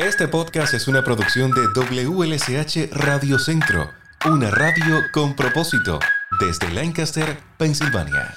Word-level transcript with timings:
Este 0.00 0.28
podcast 0.28 0.72
es 0.72 0.88
una 0.88 1.04
producción 1.04 1.50
de 1.50 1.60
WLSH 1.74 2.88
Radio 2.90 3.38
Centro, 3.38 3.90
una 4.26 4.50
radio 4.50 4.96
con 5.12 5.36
propósito, 5.36 5.98
desde 6.40 6.72
Lancaster, 6.72 7.36
Pensilvania. 7.58 8.34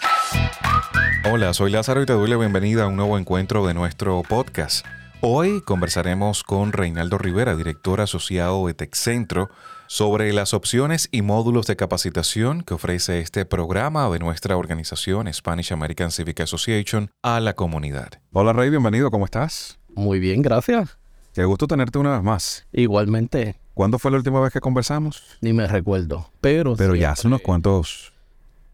Hola, 1.31 1.53
soy 1.53 1.71
Lázaro 1.71 2.01
y 2.01 2.05
te 2.05 2.11
doy 2.11 2.29
la 2.29 2.35
bienvenida 2.35 2.83
a 2.83 2.87
un 2.87 2.97
nuevo 2.97 3.17
encuentro 3.17 3.65
de 3.65 3.73
nuestro 3.73 4.23
podcast. 4.23 4.85
Hoy 5.21 5.61
conversaremos 5.61 6.43
con 6.43 6.73
Reinaldo 6.73 7.17
Rivera, 7.17 7.55
director 7.55 8.01
asociado 8.01 8.67
de 8.67 8.73
TechCentro, 8.73 9.49
sobre 9.87 10.33
las 10.33 10.53
opciones 10.53 11.07
y 11.13 11.21
módulos 11.21 11.65
de 11.65 11.77
capacitación 11.77 12.63
que 12.63 12.73
ofrece 12.73 13.21
este 13.21 13.45
programa 13.45 14.09
de 14.09 14.19
nuestra 14.19 14.57
organización 14.57 15.33
Spanish 15.33 15.71
American 15.71 16.11
Civic 16.11 16.41
Association 16.41 17.09
a 17.21 17.39
la 17.39 17.53
comunidad. 17.53 18.09
Hola 18.33 18.51
Rey, 18.51 18.69
bienvenido, 18.69 19.09
¿cómo 19.11 19.23
estás? 19.23 19.79
Muy 19.95 20.19
bien, 20.19 20.41
gracias. 20.41 20.97
Qué 21.33 21.43
gusto 21.45 21.65
tenerte 21.65 21.97
una 21.97 22.11
vez 22.11 22.23
más. 22.23 22.67
Igualmente. 22.71 23.55
¿Cuándo 23.73 23.97
fue 23.97 24.11
la 24.11 24.17
última 24.17 24.39
vez 24.39 24.53
que 24.53 24.61
conversamos? 24.61 25.23
Ni 25.41 25.51
me 25.51 25.65
recuerdo, 25.65 26.29
pero... 26.41 26.75
Pero 26.75 26.93
ya 26.93 27.11
hace 27.11 27.25
unos 27.27 27.41
cuantos 27.41 28.13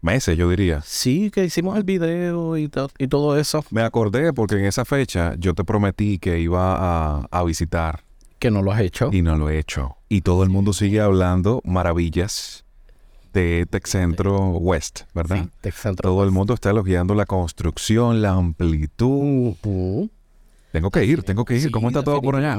meses, 0.02 0.36
yo 0.36 0.50
diría. 0.50 0.82
Sí, 0.84 1.30
que 1.30 1.42
hicimos 1.42 1.78
el 1.78 1.84
video 1.84 2.58
y, 2.58 2.70
y 2.98 3.08
todo 3.08 3.38
eso. 3.38 3.64
Me 3.70 3.80
acordé 3.80 4.34
porque 4.34 4.56
en 4.56 4.66
esa 4.66 4.84
fecha 4.84 5.34
yo 5.38 5.54
te 5.54 5.64
prometí 5.64 6.18
que 6.18 6.38
iba 6.38 7.24
a, 7.24 7.44
visitar. 7.44 8.04
Que 8.38 8.50
no 8.50 8.60
lo 8.60 8.72
has 8.72 8.82
hecho. 8.82 9.08
Y 9.10 9.22
no 9.22 9.36
lo 9.36 9.48
he 9.48 9.58
hecho. 9.58 9.96
Y 10.10 10.20
todo 10.20 10.42
el 10.42 10.50
mundo 10.50 10.74
sigue 10.74 11.00
hablando 11.00 11.62
maravillas 11.64 12.66
de 13.32 13.66
Texcentro 13.70 14.48
West, 14.48 15.02
¿verdad? 15.14 15.44
Sí, 15.44 15.50
Texcentro 15.62 16.10
Todo 16.10 16.24
el 16.24 16.30
mundo 16.30 16.52
está 16.52 16.70
elogiando 16.70 17.14
la 17.14 17.24
construcción, 17.24 18.20
la 18.20 18.32
amplitud. 18.32 19.54
Tengo 20.72 20.90
que 20.90 21.04
ir, 21.04 21.22
tengo 21.22 21.44
que 21.44 21.56
ir. 21.56 21.70
¿Cómo 21.70 21.88
está 21.88 22.02
todo 22.02 22.20
por 22.20 22.36
allá? 22.36 22.58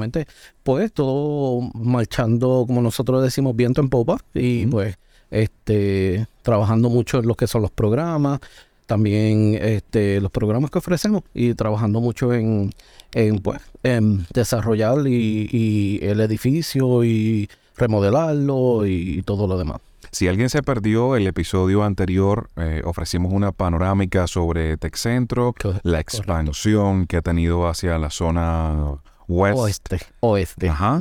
Pues 0.62 0.92
todo 0.92 1.70
marchando, 1.74 2.64
como 2.66 2.82
nosotros 2.82 3.22
decimos, 3.22 3.56
viento 3.56 3.80
en 3.80 3.88
popa. 3.88 4.18
Y 4.34 4.66
pues 4.66 4.96
este, 5.32 6.26
trabajando 6.42 6.90
mucho 6.90 7.18
en 7.18 7.26
lo 7.26 7.34
que 7.34 7.46
son 7.46 7.62
los 7.62 7.70
programas, 7.70 8.40
también 8.86 9.58
este, 9.60 10.20
los 10.20 10.30
programas 10.30 10.70
que 10.70 10.78
ofrecemos 10.78 11.22
y 11.32 11.54
trabajando 11.54 12.00
mucho 12.00 12.34
en, 12.34 12.72
en, 13.14 13.38
pues, 13.38 13.60
en 13.82 14.26
desarrollar 14.32 15.06
y, 15.06 15.98
el 16.02 16.20
edificio 16.20 17.02
y 17.02 17.48
remodelarlo 17.76 18.86
y, 18.86 19.22
todo 19.22 19.46
lo 19.46 19.56
demás. 19.56 19.80
Si 20.12 20.28
alguien 20.28 20.50
se 20.50 20.62
perdió 20.62 21.16
el 21.16 21.26
episodio 21.26 21.84
anterior, 21.84 22.50
eh, 22.56 22.82
ofrecimos 22.84 23.32
una 23.32 23.50
panorámica 23.50 24.26
sobre 24.26 24.76
Texcentro, 24.76 25.54
la 25.84 26.00
expansión 26.00 27.06
que 27.06 27.16
ha 27.16 27.22
tenido 27.22 27.66
hacia 27.66 27.96
la 27.96 28.10
zona 28.10 28.98
oeste. 29.26 30.00
Oeste. 30.20 30.68
Ajá. 30.68 31.00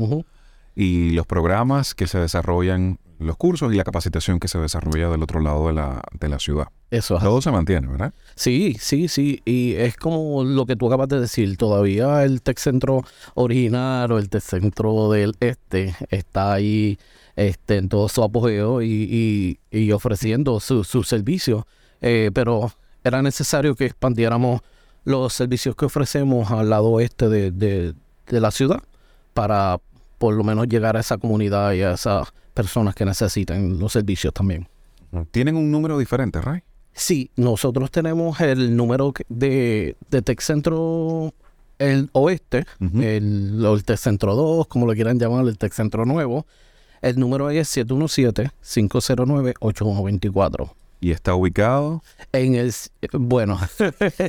Y 0.76 1.10
los 1.10 1.28
programas 1.28 1.94
que 1.94 2.08
se 2.08 2.20
desarrollan 2.20 3.00
los 3.20 3.36
cursos 3.36 3.74
y 3.74 3.76
la 3.76 3.84
capacitación 3.84 4.40
que 4.40 4.48
se 4.48 4.58
desarrolla 4.58 5.10
del 5.10 5.22
otro 5.22 5.42
lado 5.42 5.68
de 5.68 5.74
la, 5.74 6.02
de 6.18 6.30
la 6.30 6.40
ciudad. 6.40 6.68
Eso 6.90 7.18
es 7.18 7.24
Todo 7.24 7.42
se 7.42 7.52
mantiene, 7.52 7.88
¿verdad? 7.88 8.14
Sí, 8.36 8.78
sí, 8.80 9.10
sí. 9.10 9.42
Y 9.44 9.74
es 9.74 9.98
como 9.98 10.46
lo 10.46 10.66
que 10.66 10.78
tú 10.78 10.88
acabas 10.88 11.10
de 11.10 11.20
decir. 11.20 11.58
Todavía 11.58 12.24
el 12.24 12.42
Tech 12.42 12.58
Centro 12.58 13.04
original 13.36 14.12
o 14.14 14.20
el 14.20 14.30
Tech 14.30 14.42
Centro 14.42 15.12
del 15.12 15.36
Este 15.42 15.96
está 16.10 16.54
ahí 16.54 16.98
este, 17.36 17.78
en 17.78 17.90
todo 17.90 18.10
su 18.10 18.24
apogeo 18.24 18.82
y, 18.82 19.60
y, 19.70 19.92
ofreciendo 19.92 20.60
su, 20.60 20.84
su 20.84 21.04
servicio. 21.04 21.68
Eh, 22.02 22.32
pero 22.34 22.72
era 23.04 23.22
necesario 23.22 23.76
que 23.76 23.86
expandiéramos 23.86 24.62
los 25.04 25.34
servicios 25.34 25.76
que 25.76 25.86
ofrecemos 25.86 26.52
al 26.52 26.70
lado 26.70 26.90
oeste 26.90 27.30
de, 27.30 27.52
de, 27.52 27.94
de 28.28 28.40
la 28.40 28.52
ciudad 28.52 28.82
para 29.34 29.80
por 30.18 30.36
lo 30.36 30.44
menos 30.44 30.68
llegar 30.68 30.98
a 30.98 31.00
esa 31.00 31.18
comunidad 31.18 31.74
y 31.74 31.82
a 31.82 31.94
esas 31.94 32.32
personas 32.54 32.94
que 32.94 33.06
necesitan 33.06 33.80
los 33.80 33.94
servicios 33.94 34.34
también. 34.34 34.68
¿Tienen 35.32 35.58
un 35.58 35.72
número 35.72 35.98
diferente, 35.98 36.40
Ray? 36.40 36.62
Sí, 36.94 37.32
nosotros 37.36 37.90
tenemos 37.90 38.40
el 38.42 38.76
número 38.76 39.14
de, 39.30 39.96
de 40.10 40.22
Tech 40.22 40.40
Centro 40.42 41.34
el 41.82 42.10
oeste, 42.14 42.66
el, 42.80 43.66
el 43.66 43.84
Tech 43.84 43.98
Centro 43.98 44.36
2, 44.36 44.68
como 44.68 44.86
lo 44.86 44.94
quieran 44.94 45.18
llamar, 45.18 45.48
el 45.48 45.58
Tech 45.58 45.74
Centro 45.74 46.06
nuevo. 46.06 46.46
El 47.02 47.20
número 47.20 47.50
es 47.50 47.76
717-509-8124. 47.76 50.72
¿Y 51.04 51.12
está 51.12 51.34
ubicado? 51.34 52.04
En 52.32 52.54
el. 52.54 52.72
Bueno, 53.14 53.60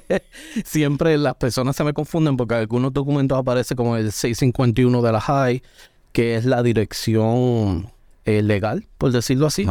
siempre 0.64 1.18
las 1.18 1.34
personas 1.34 1.76
se 1.76 1.84
me 1.84 1.92
confunden 1.92 2.38
porque 2.38 2.54
algunos 2.54 2.94
documentos 2.94 3.38
aparece 3.38 3.76
como 3.76 3.98
el 3.98 4.10
651 4.10 5.02
de 5.02 5.12
la 5.12 5.20
High, 5.20 5.62
que 6.12 6.36
es 6.36 6.46
la 6.46 6.62
dirección 6.62 7.90
eh, 8.24 8.40
legal, 8.40 8.86
por 8.96 9.12
decirlo 9.12 9.46
así. 9.46 9.66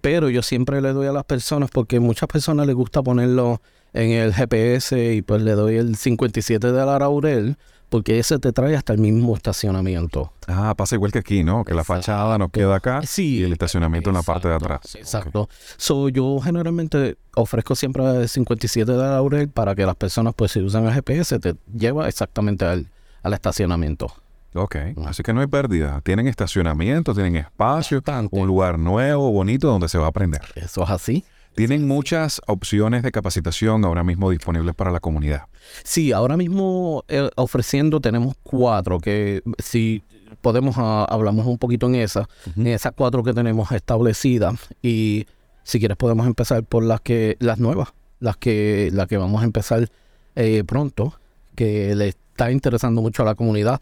Pero 0.00 0.30
yo 0.30 0.42
siempre 0.42 0.80
le 0.80 0.92
doy 0.92 1.08
a 1.08 1.12
las 1.12 1.24
personas 1.24 1.70
porque 1.72 1.98
muchas 1.98 2.28
personas 2.28 2.68
les 2.68 2.76
gusta 2.76 3.02
ponerlo 3.02 3.60
en 3.92 4.10
el 4.10 4.32
GPS 4.32 5.14
y 5.14 5.22
pues 5.22 5.42
le 5.42 5.52
doy 5.52 5.76
el 5.76 5.96
57 5.96 6.70
de 6.70 6.86
la 6.86 7.00
Laurel 7.00 7.56
porque 7.88 8.18
ese 8.18 8.38
te 8.38 8.52
trae 8.52 8.76
hasta 8.76 8.92
el 8.92 8.98
mismo 8.98 9.34
estacionamiento. 9.34 10.32
Ah, 10.48 10.74
pasa 10.76 10.94
igual 10.94 11.12
que 11.12 11.18
aquí, 11.18 11.44
¿no? 11.44 11.64
Que 11.64 11.74
la 11.74 11.84
fachada 11.84 12.38
nos 12.38 12.50
queda 12.50 12.76
acá 12.76 13.00
y 13.16 13.42
el 13.42 13.52
estacionamiento 13.52 14.10
en 14.10 14.14
la 14.16 14.22
parte 14.22 14.48
de 14.48 14.54
atrás. 14.54 14.94
Exacto. 14.94 15.48
So, 15.76 16.08
yo 16.08 16.40
generalmente 16.40 17.16
ofrezco 17.34 17.74
siempre 17.74 18.04
el 18.04 18.28
57 18.28 18.90
de 18.90 18.98
Laurel 18.98 19.48
para 19.48 19.74
que 19.74 19.86
las 19.86 19.96
personas, 19.96 20.34
pues 20.34 20.52
si 20.52 20.60
usan 20.60 20.86
el 20.86 20.94
GPS, 20.94 21.38
te 21.38 21.54
lleva 21.76 22.08
exactamente 22.08 22.64
al, 22.64 22.88
estacionamiento. 23.22 24.12
Ok, 24.54 24.76
así 25.06 25.22
que 25.22 25.32
no 25.32 25.40
hay 25.40 25.48
pérdida. 25.48 26.00
Tienen 26.02 26.28
estacionamiento, 26.28 27.12
tienen 27.12 27.36
espacio, 27.36 28.02
un 28.30 28.46
lugar 28.46 28.78
nuevo, 28.78 29.32
bonito 29.32 29.66
donde 29.68 29.88
se 29.88 29.98
va 29.98 30.06
a 30.06 30.08
aprender. 30.10 30.42
Eso 30.54 30.84
es 30.84 30.90
así. 30.90 31.24
Tienen 31.54 31.86
muchas 31.86 32.40
opciones 32.46 33.02
de 33.02 33.12
capacitación 33.12 33.84
ahora 33.84 34.02
mismo 34.02 34.30
disponibles 34.30 34.74
para 34.74 34.90
la 34.90 35.00
comunidad. 35.00 35.42
Sí, 35.84 36.12
ahora 36.12 36.36
mismo 36.36 37.04
eh, 37.08 37.30
ofreciendo 37.36 38.00
tenemos 38.00 38.34
cuatro 38.42 38.98
que 38.98 39.42
si 39.58 40.02
podemos 40.40 40.74
ah, 40.78 41.06
hablamos 41.08 41.46
un 41.46 41.58
poquito 41.58 41.86
en 41.86 41.94
esas, 41.96 42.26
en 42.56 42.66
esas 42.66 42.92
cuatro 42.96 43.22
que 43.22 43.32
tenemos 43.32 43.70
establecidas 43.70 44.54
y 44.82 45.26
si 45.62 45.78
quieres 45.78 45.96
podemos 45.96 46.26
empezar 46.26 46.64
por 46.64 46.82
las 46.82 47.00
que 47.00 47.36
las 47.38 47.58
nuevas, 47.58 47.94
las 48.18 48.36
que 48.36 48.90
las 48.92 49.06
que 49.06 49.16
vamos 49.16 49.42
a 49.42 49.44
empezar 49.44 49.88
eh, 50.34 50.64
pronto, 50.66 51.14
que 51.54 51.94
le 51.94 52.08
está 52.08 52.50
interesando 52.50 53.00
mucho 53.00 53.22
a 53.22 53.26
la 53.26 53.36
comunidad 53.36 53.80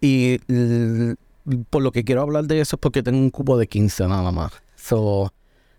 y 0.00 0.38
por 1.70 1.82
lo 1.82 1.92
que 1.92 2.04
quiero 2.04 2.22
hablar 2.22 2.44
de 2.44 2.60
eso 2.60 2.76
es 2.76 2.80
porque 2.80 3.02
tengo 3.02 3.18
un 3.18 3.30
cupo 3.30 3.56
de 3.56 3.68
15 3.68 4.08
nada 4.08 4.32
más. 4.32 4.52
So, 4.74 5.32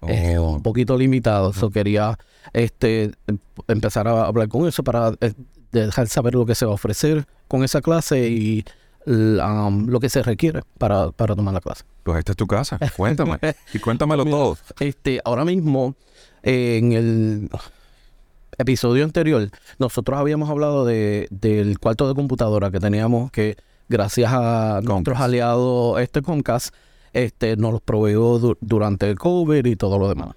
Oh. 0.03 0.55
un 0.55 0.61
poquito 0.61 0.97
limitado. 0.97 1.51
Eso 1.51 1.69
quería 1.69 2.17
este, 2.53 3.11
em, 3.27 3.37
empezar 3.67 4.07
a 4.07 4.25
hablar 4.25 4.47
con 4.47 4.67
eso 4.67 4.83
para 4.83 5.13
eh, 5.21 5.33
dejar 5.71 6.07
saber 6.07 6.35
lo 6.35 6.45
que 6.45 6.55
se 6.55 6.65
va 6.65 6.71
a 6.71 6.75
ofrecer 6.75 7.25
con 7.47 7.63
esa 7.63 7.81
clase 7.81 8.27
y 8.29 8.65
um, 9.05 9.87
lo 9.87 9.99
que 9.99 10.09
se 10.09 10.23
requiere 10.23 10.61
para, 10.77 11.11
para 11.11 11.35
tomar 11.35 11.53
la 11.53 11.61
clase. 11.61 11.83
Pues 12.03 12.19
esta 12.19 12.33
es 12.33 12.37
tu 12.37 12.47
casa, 12.47 12.79
cuéntame. 12.97 13.39
y 13.73 13.79
cuéntamelo 13.79 14.25
todo. 14.25 14.57
Este, 14.79 15.21
ahora 15.23 15.45
mismo, 15.45 15.95
en 16.41 16.93
el 16.93 17.49
episodio 18.57 19.03
anterior, 19.03 19.49
nosotros 19.79 20.19
habíamos 20.19 20.49
hablado 20.49 20.85
de, 20.85 21.27
del 21.31 21.79
cuarto 21.79 22.07
de 22.07 22.15
computadora 22.15 22.71
que 22.71 22.79
teníamos 22.79 23.31
que, 23.31 23.57
gracias 23.89 24.31
a 24.33 24.81
nuestros 24.83 25.19
aliados 25.19 25.99
este 26.01 26.21
Comcast, 26.21 26.73
este, 27.13 27.55
nos 27.55 27.73
los 27.73 27.81
proveyó 27.81 28.57
durante 28.59 29.09
el 29.09 29.17
COVID 29.17 29.65
y 29.65 29.75
todo 29.75 29.97
lo 29.97 30.09
demás. 30.09 30.35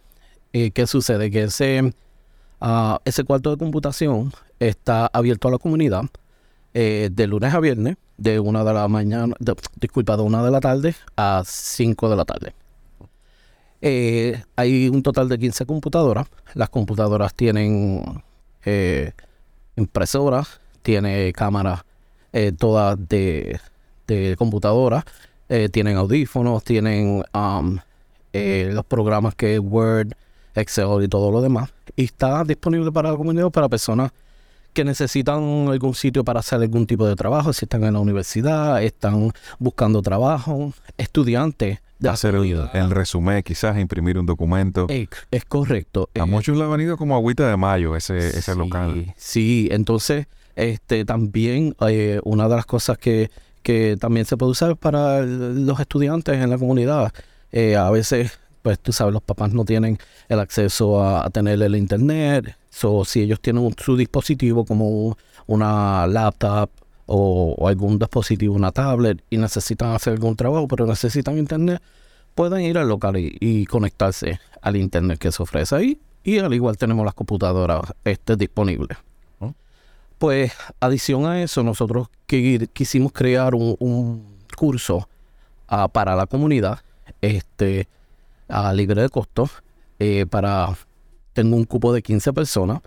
¿Y 0.53 0.71
¿Qué 0.71 0.87
sucede? 0.87 1.31
Que 1.31 1.45
ese, 1.45 1.93
uh, 2.61 2.97
ese 3.05 3.25
cuarto 3.25 3.51
de 3.51 3.57
computación 3.57 4.33
está 4.61 5.11
abierto 5.13 5.49
a 5.49 5.51
la 5.51 5.59
comunidad 5.59 6.05
eh, 6.79 7.09
de 7.11 7.27
lunes 7.27 7.55
a 7.55 7.61
viernes, 7.61 7.97
de 8.19 8.39
una 8.39 8.63
de 8.63 8.75
la 8.75 8.87
mañana, 8.87 9.35
de 9.41 9.57
una 10.23 10.43
de 10.43 10.51
la 10.51 10.61
tarde 10.61 10.95
a 11.17 11.43
5 11.45 12.11
de 12.11 12.17
la 12.17 12.25
tarde. 12.27 12.55
Eh, 13.81 14.43
hay 14.57 14.89
un 14.89 15.03
total 15.03 15.29
de 15.31 15.39
15 15.39 15.65
computadoras. 15.65 16.29
Las 16.53 16.69
computadoras 16.69 17.35
tienen 17.35 18.23
eh, 18.65 19.13
impresoras, 19.77 20.61
tiene 20.83 21.33
cámaras 21.33 21.83
todas 22.59 22.99
de 23.09 23.59
computadoras, 24.37 25.05
eh, 25.49 25.69
tienen 25.69 25.97
audífonos, 25.97 26.65
tienen 26.65 27.23
um, 27.35 27.79
eh, 28.33 28.71
los 28.73 28.85
programas 28.85 29.35
que 29.35 29.59
Word, 29.59 30.13
Excel 30.55 31.03
y 31.03 31.09
todo 31.09 31.31
lo 31.31 31.41
demás. 31.41 31.73
Y 31.95 32.05
está 32.05 32.45
disponible 32.45 32.91
para 32.93 33.11
la 33.11 33.17
comunidad, 33.17 33.51
para 33.51 33.69
personas 33.69 34.13
que 34.73 34.85
necesitan 34.85 35.69
algún 35.69 35.95
sitio 35.95 36.23
para 36.23 36.41
hacer 36.41 36.61
algún 36.61 36.87
tipo 36.87 37.07
de 37.07 37.17
trabajo, 37.17 37.53
si 37.53 37.65
están 37.65 37.85
en 37.85 37.95
la 37.95 38.01
universidad, 38.01 38.83
están 38.83 39.33
buscando 39.59 40.03
trabajo, 40.03 40.73
estudiantes. 40.99 41.79
De 41.99 42.11
hacer 42.11 42.35
el, 42.35 42.91
resumen, 42.91 43.43
quizás 43.43 43.79
imprimir 43.79 44.19
un 44.19 44.27
documento. 44.27 44.87
Es, 44.91 45.45
correcto. 45.47 46.11
A 46.21 46.27
muchos 46.27 46.59
le 46.59 46.65
ha 46.65 46.67
venido 46.67 46.99
como 46.99 47.17
agüita 47.17 47.49
de 47.49 47.57
mayo 47.57 47.97
ese, 47.97 48.19
ese 48.19 48.55
local. 48.55 49.15
Sí, 49.17 49.69
entonces 49.71 50.27
este, 50.57 51.07
también 51.07 51.75
eh, 51.89 52.21
una 52.25 52.49
de 52.49 52.57
las 52.57 52.67
cosas 52.67 52.99
que 52.99 53.31
que 53.67 53.97
también 53.99 54.25
se 54.27 54.37
puede 54.37 54.53
usar 54.53 54.77
para 54.77 55.23
los 55.23 55.81
estudiantes 55.81 56.37
en 56.37 56.51
la 56.51 56.57
comunidad. 56.57 57.13
Eh, 57.51 57.75
a 57.75 57.91
veces, 57.91 58.39
pues 58.63 58.79
tú 58.79 58.93
sabes, 58.93 59.13
los 59.13 59.25
papás 59.25 59.53
no 59.53 59.65
tienen 59.65 59.99
el 60.29 60.39
acceso 60.39 61.03
a, 61.03 61.29
tener 61.31 61.61
el 61.61 61.75
internet. 61.75 62.57
o 62.85 63.05
si 63.05 63.23
ellos 63.23 63.41
tienen 63.41 63.75
su 63.77 63.97
dispositivo 63.97 64.65
como 64.65 65.19
una 65.49 66.07
laptop 66.07 66.71
o, 67.07 67.67
algún 67.67 67.99
dispositivo, 67.99 68.55
una 68.55 68.71
tablet, 68.71 69.21
y 69.31 69.37
necesitan 69.37 69.97
hacer 69.97 70.13
algún 70.13 70.37
trabajo, 70.37 70.69
pero 70.69 70.87
necesitan 70.87 71.37
internet, 71.37 71.83
pueden 72.37 72.61
ir 72.61 72.79
al 72.79 72.89
local 72.89 73.17
y, 73.17 73.67
conectarse 73.67 74.39
al 74.63 74.77
internet 74.77 75.19
que 75.19 75.33
se 75.33 75.43
ofrece 75.43 75.75
ahí. 75.75 76.01
Y 76.23 76.39
al 76.39 76.55
igual 76.55 76.77
tenemos 76.77 77.05
las 77.05 77.15
computadoras 77.15 77.81
este, 78.05 78.37
disponibles. 78.37 78.97
Pues, 80.19 80.53
adición 80.81 81.27
a 81.27 81.43
eso, 81.43 81.63
nosotros 81.63 82.09
quisimos 82.73 83.13
crear 83.13 83.55
un, 83.55 84.37
curso 84.57 85.07
ah, 85.69 85.89
para 85.89 86.17
la 86.17 86.27
comunidad, 86.27 86.81
este, 87.21 87.87
a 88.49 88.73
libre 88.73 89.03
de 89.03 89.11
costo, 89.11 89.51
eh, 89.99 90.25
para, 90.25 90.75
tengo 91.35 91.57
un 91.57 91.65
cupo 91.65 91.93
de 91.93 92.01
15 92.01 92.33
personas, 92.33 92.81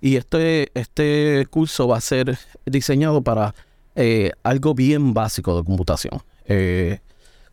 y 0.00 0.16
este, 0.16 0.68
este 0.74 1.46
curso 1.48 1.86
va 1.86 1.98
a 1.98 2.00
ser 2.00 2.36
diseñado 2.66 3.22
para 3.22 3.54
eh, 3.94 4.32
algo 4.42 4.74
bien 4.74 5.14
básico 5.14 5.56
de 5.56 5.64
computación, 5.64 6.20
eh, 6.46 6.98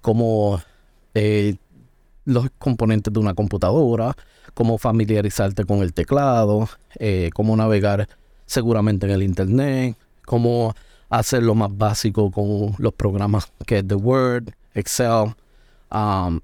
como 0.01 0.59
los 2.25 2.49
componentes 2.57 3.13
de 3.13 3.19
una 3.19 3.35
computadora, 3.35 4.15
cómo 4.55 4.79
familiarizarte 4.79 5.65
con 5.65 5.83
el 5.83 5.93
teclado, 5.93 6.67
cómo 7.33 7.55
navegar 7.55 8.07
seguramente 8.51 9.05
en 9.05 9.13
el 9.13 9.23
Internet, 9.23 9.95
cómo 10.25 10.75
hacer 11.09 11.41
lo 11.41 11.55
más 11.55 11.75
básico 11.75 12.29
con 12.31 12.75
los 12.77 12.93
programas 12.93 13.51
que 13.65 13.79
es 13.79 13.87
The 13.87 13.95
Word, 13.95 14.51
Excel. 14.73 15.33
Um, 15.89 16.41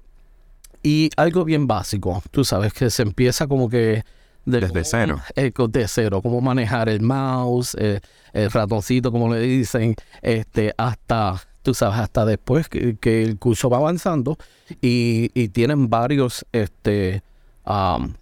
y 0.82 1.10
algo 1.16 1.44
bien 1.44 1.66
básico, 1.66 2.22
tú 2.30 2.44
sabes 2.44 2.72
que 2.72 2.90
se 2.90 3.02
empieza 3.02 3.46
como 3.46 3.68
que... 3.68 4.04
Desde 4.46 4.82
cero. 4.84 5.20
Eh, 5.36 5.52
de 5.68 5.88
cero, 5.88 6.22
cómo 6.22 6.40
manejar 6.40 6.88
el 6.88 7.02
mouse, 7.02 7.76
eh, 7.78 8.00
el 8.32 8.50
ratoncito, 8.50 9.12
como 9.12 9.34
le 9.34 9.40
dicen, 9.40 9.94
este, 10.22 10.72
hasta, 10.78 11.42
tú 11.62 11.74
sabes, 11.74 11.98
hasta 11.98 12.24
después 12.24 12.70
que, 12.70 12.96
el 13.22 13.38
curso 13.38 13.68
va 13.68 13.76
avanzando 13.76 14.38
y, 14.80 15.48
tienen 15.48 15.90
varios 15.90 16.46
este, 16.52 17.22
um, 17.66 18.14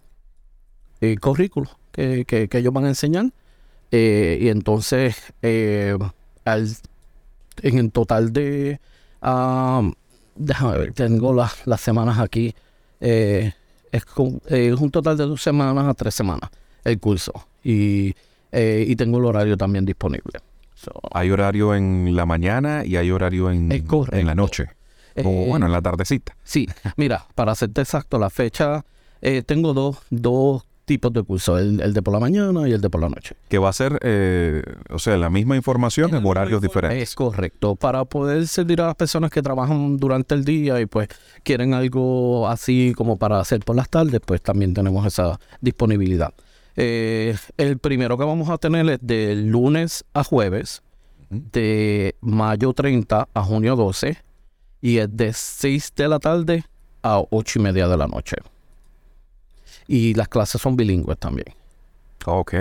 eh, 1.01 1.17
currículos 1.19 1.77
que, 1.93 2.25
que, 2.25 2.49
que 2.49 2.59
ellos 2.59 2.73
van 2.73 2.87
a 2.87 2.89
enseñar 2.89 3.27
eh, 3.91 4.39
y 4.41 4.49
entonces, 4.49 5.17
eh, 5.43 5.97
en 6.45 7.79
el 7.79 7.93
total 7.93 8.33
de, 8.33 8.81
um, 9.23 9.93
déjame 10.35 10.79
ver, 10.79 10.93
tengo 10.93 11.33
las 11.33 11.81
semanas 11.81 12.19
aquí, 12.19 12.55
eh, 13.01 13.53
es, 13.93 14.05
un 14.17 14.91
total 14.91 15.17
de 15.17 15.25
dos 15.25 15.43
semanas 15.43 15.87
a 15.87 15.95
tres 15.95 16.15
semanas 16.15 16.51
el 16.85 16.99
curso. 16.99 17.33
Y, 17.65 18.15
y 18.53 18.97
tengo 18.97 19.19
el 19.19 19.25
horario 19.25 19.57
también 19.57 19.85
disponible. 19.85 20.39
hay 21.13 21.31
horario 21.31 21.75
en 21.75 22.15
la 22.15 22.27
mañana 22.27 22.85
y 22.85 22.97
hay 22.97 23.11
horario 23.11 23.51
en, 23.51 23.71
en 23.73 24.27
la 24.27 24.35
noche. 24.35 24.69
O 25.25 25.47
bueno, 25.47 25.67
en 25.67 25.73
la 25.73 25.83
tardecita. 25.83 26.37
Sí, 26.45 26.69
mira, 26.97 27.27
para 27.35 27.53
hacerte 27.53 27.81
exacto, 27.81 28.19
la 28.19 28.31
fecha, 28.31 28.85
tengo 29.47 29.75
dos, 29.75 29.99
dos 30.11 30.65
tipos 30.87 31.13
de 31.13 31.23
curso, 31.23 31.59
el, 31.59 31.93
de 31.93 32.03
por 32.03 32.15
la 32.15 32.21
mañana 32.21 32.67
y 32.67 32.73
el 32.73 32.81
de 32.81 32.89
por 32.89 33.01
la 33.01 33.09
noche. 33.09 33.37
Que 33.49 33.59
va 33.59 33.69
a 33.69 33.73
ser, 33.73 33.99
eh, 34.03 34.63
o 34.89 34.99
sea, 34.99 35.17
la 35.19 35.29
misma 35.29 35.57
información 35.57 36.15
en 36.15 36.25
horarios 36.25 36.63
diferentes. 36.63 37.03
Es 37.03 37.15
correcto, 37.15 37.75
para 37.75 38.05
poder 38.05 38.47
servir 38.47 38.81
a 38.81 38.87
las 38.87 38.95
personas 38.95 39.31
que 39.31 39.43
trabajan 39.43 39.99
durante 39.99 40.35
el 40.35 40.45
día 40.45 40.81
y 40.81 40.87
pues 40.87 41.09
quieren 41.43 41.75
algo 41.75 42.49
así 42.49 42.95
como 42.97 43.19
para 43.19 43.41
hacer 43.41 43.61
por 43.61 43.77
las 43.77 43.91
tardes, 43.91 44.21
pues 44.25 44.41
también 44.41 44.73
tenemos 44.73 45.05
esa 45.05 45.39
disponibilidad. 45.61 46.33
Eh, 46.77 47.37
el 47.57 47.79
primero 47.79 48.17
que 48.17 48.25
vamos 48.25 48.49
a 48.49 48.59
tener 48.59 48.89
es 48.89 48.99
de 49.03 49.35
lunes 49.35 50.05
a 50.15 50.23
jueves, 50.23 50.83
de 51.31 52.15
mayo 52.21 52.73
30 52.73 53.29
a 53.35 53.43
junio 53.43 53.75
12, 53.75 54.17
y 54.81 54.99
es 54.99 55.17
de 55.17 55.33
6 55.33 55.93
de 55.97 56.09
la 56.09 56.21
tarde 56.21 56.65
a 57.03 57.21
8 57.31 57.59
y 57.59 57.63
media 57.63 57.89
de 57.89 57.97
la 57.97 58.07
noche. 58.07 58.37
Y 59.89 60.15
las 60.15 60.29
clases 60.29 60.61
son 60.61 60.77
bilingües 60.77 61.19
también. 61.19 61.49
Ok. 62.25 62.55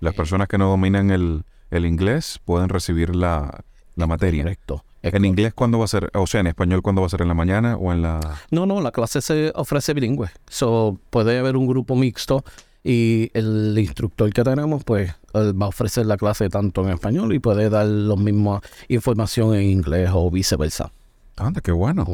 Las 0.00 0.14
personas 0.14 0.48
que 0.48 0.58
no 0.58 0.68
dominan 0.68 1.10
el, 1.10 1.44
inglés 1.70 2.40
pueden 2.44 2.68
recibir 2.68 3.14
la, 3.14 3.64
materia. 3.96 4.44
Correcto. 4.44 4.84
¿En 5.02 5.24
inglés 5.24 5.54
cuándo 5.54 5.78
va 5.78 5.84
a 5.84 5.88
ser? 5.88 6.10
O 6.14 6.26
sea, 6.26 6.40
en 6.40 6.48
español 6.48 6.82
cuándo 6.82 7.00
va 7.00 7.06
a 7.06 7.10
ser? 7.10 7.22
¿En 7.22 7.28
la 7.28 7.34
mañana 7.34 7.76
o 7.76 7.92
en 7.92 8.02
la...? 8.02 8.20
No, 8.50 8.66
no, 8.66 8.80
la 8.80 8.90
clase 8.90 9.20
se 9.20 9.52
ofrece 9.54 9.94
bilingüe. 9.94 10.28
So, 10.48 10.98
puede 11.10 11.38
haber 11.38 11.56
un 11.56 11.66
grupo 11.66 11.94
mixto 11.94 12.44
y 12.84 13.30
el 13.34 13.76
instructor 13.78 14.32
que 14.32 14.42
tenemos, 14.44 14.84
pues, 14.84 15.12
va 15.34 15.66
a 15.66 15.68
ofrecer 15.68 16.06
la 16.06 16.16
clase 16.16 16.48
tanto 16.48 16.82
en 16.84 16.94
español 16.94 17.34
y 17.34 17.38
puede 17.38 17.70
dar 17.70 17.86
la 17.86 18.16
misma 18.16 18.60
información 18.88 19.54
en 19.54 19.62
inglés 19.64 20.10
o 20.12 20.30
viceversa. 20.30 20.92
Anda, 21.36 21.60
qué 21.60 21.72
bueno. 21.72 22.06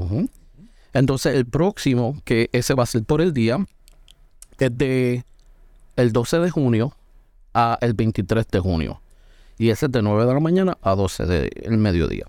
Entonces, 0.93 1.35
el 1.35 1.47
próximo, 1.47 2.21
que 2.25 2.49
ese 2.53 2.75
va 2.75 2.85
a 2.85 2.87
ser 2.87 3.05
por 3.05 3.21
el 3.21 3.33
día, 3.33 3.65
es 4.59 4.77
de 4.77 5.25
el 5.97 6.13
12 6.13 6.39
de 6.41 6.51
junio 6.51 6.97
a 7.53 7.79
el 7.81 7.95
23 7.95 8.47
de 8.49 8.59
junio. 8.61 9.01
Y 9.59 9.71
ese 9.71 9.87
es 9.87 9.93
de 9.93 10.03
9 10.03 10.27
de 10.27 10.35
la 10.35 10.41
mañana 10.41 10.79
a 10.83 10.95
12 10.95 11.27
del 11.27 11.79
mediodía. 11.79 12.27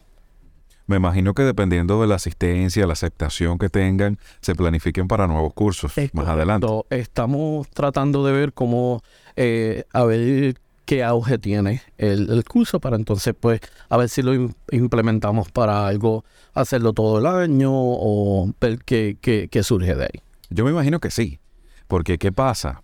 Me 0.88 0.98
imagino 0.98 1.34
que 1.34 1.42
dependiendo 1.42 2.00
de 2.00 2.08
la 2.08 2.16
asistencia, 2.16 2.86
la 2.86 2.94
aceptación 2.94 3.58
que 3.58 3.70
tengan, 3.70 4.20
se 4.40 4.54
planifiquen 4.54 5.08
para 5.08 5.26
nuevos 5.26 5.54
cursos 5.54 5.92
más 6.14 6.28
adelante. 6.28 6.68
Estamos 6.92 7.68
tratando 7.70 8.24
de 8.24 8.32
ver 8.32 8.54
cómo, 8.54 9.02
eh, 9.36 9.86
a 9.94 10.04
ver 10.04 10.60
qué 10.86 11.04
auge 11.04 11.40
tiene 11.40 11.82
el, 11.98 12.44
curso 12.44 12.80
para 12.80 12.98
entonces, 12.98 13.34
pues, 13.40 13.62
a 13.90 13.98
ver 13.98 14.10
si 14.10 14.22
lo 14.22 14.54
implementamos 14.72 15.52
para 15.52 15.88
algo, 15.88 16.24
hacerlo 16.54 16.94
todo 16.94 17.18
el 17.18 17.26
año 17.26 17.72
o 17.74 18.48
ver 18.62 18.84
qué, 18.86 19.18
qué 19.20 19.64
surge 19.64 19.96
de 19.96 20.04
ahí. 20.04 20.22
Yo 20.52 20.66
me 20.66 20.70
imagino 20.70 21.00
que 21.00 21.10
sí. 21.10 21.40
Porque, 21.88 22.18
¿qué 22.18 22.32
pasa? 22.32 22.82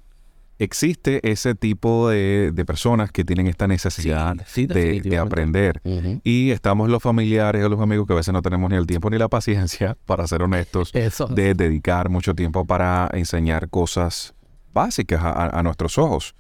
Existe 0.60 1.20
ese 1.30 1.56
tipo 1.56 2.10
de, 2.10 2.54
personas 2.68 3.12
que 3.12 3.26
tienen 3.26 3.48
esta 3.48 3.68
necesidad 3.68 4.36
de, 4.36 5.18
aprender. 5.18 5.82
Y 6.24 6.52
estamos 6.52 6.88
los 6.88 7.02
familiares 7.02 7.66
o 7.66 7.70
los 7.70 7.82
amigos 7.82 8.06
que 8.06 8.14
a 8.14 8.18
veces 8.18 8.32
no 8.32 8.44
tenemos 8.44 8.70
ni 8.70 8.78
el 8.78 8.86
tiempo 8.86 9.10
ni 9.10 9.18
la 9.18 9.28
paciencia, 9.28 9.98
para 10.06 10.28
ser 10.28 10.44
honestos, 10.44 10.92
de 10.94 11.54
dedicar 11.56 12.10
mucho 12.10 12.36
tiempo 12.36 12.66
para 12.66 13.10
enseñar 13.14 13.70
cosas 13.70 14.36
básicas 14.72 15.22
a, 15.24 15.64
nuestros 15.64 15.98
ojos. 15.98 16.36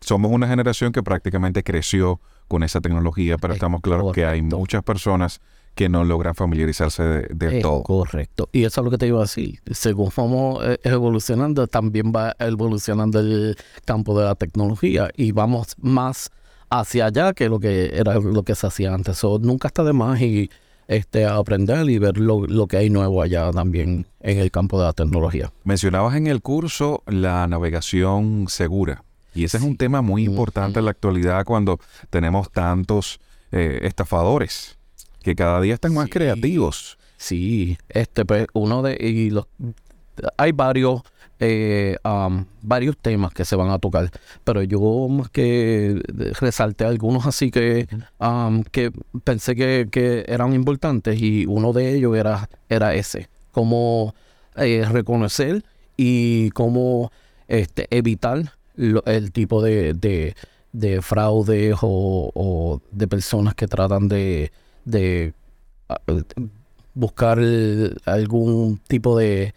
Somos 0.00 0.30
una 0.30 0.46
generación 0.46 0.92
que 0.92 1.02
prácticamente 1.02 1.62
creció 1.64 2.20
con 2.46 2.62
esa 2.62 2.80
tecnología, 2.80 3.38
pero 3.38 3.54
estamos 3.54 3.80
claros 3.80 4.12
que 4.12 4.24
hay 4.24 4.42
muchas 4.42 4.82
personas 4.84 5.40
que 5.74 5.88
no 5.88 6.04
logran 6.04 6.34
familiarizarse 6.34 7.02
de, 7.02 7.60
todo. 7.60 7.82
Correcto. 7.82 8.48
Y 8.52 8.64
eso 8.64 8.80
es 8.80 8.84
lo 8.84 8.90
que 8.90 8.98
te 8.98 9.06
iba 9.06 9.18
a 9.18 9.22
decir. 9.22 9.60
Según 9.70 10.10
vamos 10.14 10.62
eh, 10.64 10.78
evolucionando, 10.84 11.66
también 11.66 12.12
va 12.14 12.34
evolucionando 12.38 13.20
el 13.20 13.56
campo 13.84 14.18
de 14.18 14.26
la 14.26 14.34
tecnología 14.34 15.10
y 15.16 15.32
vamos 15.32 15.74
más 15.78 16.30
hacia 16.68 17.06
allá 17.06 17.32
que 17.32 17.48
lo 17.48 17.58
que 17.60 17.90
era 17.94 18.14
lo 18.14 18.42
que 18.42 18.54
se 18.54 18.66
hacía 18.66 18.94
antes. 18.94 19.18
So, 19.18 19.38
nunca 19.38 19.68
está 19.68 19.82
de 19.82 19.92
más 19.92 20.20
y 20.20 20.50
este, 20.88 21.24
aprender 21.24 21.88
y 21.88 21.98
ver 21.98 22.18
lo, 22.18 22.66
que 22.66 22.76
hay 22.76 22.90
nuevo 22.90 23.22
allá 23.22 23.50
también 23.50 24.06
en 24.20 24.38
el 24.38 24.50
campo 24.50 24.78
de 24.78 24.86
la 24.86 24.92
tecnología. 24.92 25.52
Mencionabas 25.64 26.16
en 26.16 26.26
el 26.26 26.42
curso 26.42 27.02
la 27.06 27.46
navegación 27.46 28.46
segura. 28.48 29.04
Y 29.34 29.44
ese 29.44 29.56
es 29.56 29.62
un 29.62 29.78
tema 29.78 30.02
muy 30.02 30.24
importante 30.24 30.80
en 30.80 30.84
la 30.84 30.90
actualidad 30.90 31.46
cuando 31.46 31.78
tenemos 32.10 32.52
tantos 32.52 33.18
eh, 33.50 33.80
estafadores 33.82 34.76
que 35.22 35.34
cada 35.34 35.60
día 35.60 35.74
están 35.74 35.94
más 35.94 36.08
creativos. 36.08 36.98
Sí, 37.16 37.78
este, 37.88 38.24
pues 38.24 38.46
uno 38.52 38.82
de, 38.82 38.96
y 39.00 39.30
los, 39.30 39.46
hay 40.36 40.52
varios, 40.52 41.02
eh, 41.38 41.96
varios 42.62 42.96
temas 42.98 43.32
que 43.32 43.44
se 43.44 43.56
van 43.56 43.70
a 43.70 43.78
tocar, 43.78 44.10
pero 44.42 44.62
yo 44.62 45.08
más 45.08 45.30
que 45.30 46.00
resalté 46.40 46.84
algunos 46.84 47.26
así 47.26 47.50
que, 47.50 47.86
que 48.72 48.92
pensé 49.24 49.54
que, 49.54 50.24
eran 50.26 50.52
importantes 50.52 51.20
y 51.20 51.46
uno 51.46 51.72
de 51.72 51.94
ellos 51.94 52.16
era, 52.16 52.48
era 52.68 52.94
ese, 52.94 53.28
cómo 53.52 54.14
eh, 54.56 54.84
reconocer 54.90 55.64
y 55.96 56.50
cómo 56.50 57.12
este, 57.46 57.86
evitar 57.96 58.52
el 58.76 59.30
tipo 59.30 59.62
de, 59.62 59.94
de, 59.94 60.34
de 60.72 61.02
fraude 61.02 61.72
o 61.80 62.80
de 62.90 63.06
personas 63.06 63.54
que 63.54 63.68
tratan 63.68 64.08
de 64.08 64.50
de 64.84 65.34
ah, 65.88 66.00
buscar 66.94 67.38
algún 68.04 68.78
tipo 68.86 69.16
de... 69.18 69.54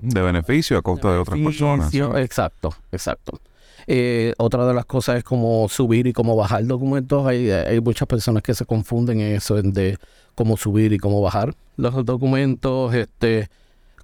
De 0.00 0.22
beneficio 0.22 0.78
a 0.78 0.82
costa 0.82 1.12
de 1.12 1.18
otras 1.18 1.38
personas. 1.38 1.92
Exacto, 1.94 2.74
exacto. 2.92 3.40
Eh, 3.86 4.34
otra 4.38 4.66
de 4.66 4.74
las 4.74 4.84
cosas 4.84 5.16
es 5.16 5.24
cómo 5.24 5.68
subir 5.68 6.06
y 6.06 6.12
cómo 6.12 6.36
bajar 6.36 6.64
documentos. 6.64 7.26
Hay, 7.26 7.50
hay 7.50 7.80
muchas 7.80 8.06
personas 8.06 8.42
que 8.42 8.54
se 8.54 8.64
confunden 8.64 9.20
en 9.20 9.34
eso 9.34 9.60
de 9.60 9.98
cómo 10.34 10.56
subir 10.56 10.92
y 10.92 10.98
cómo 10.98 11.20
bajar 11.20 11.54
los 11.76 12.04
documentos, 12.04 12.94
este, 12.94 13.48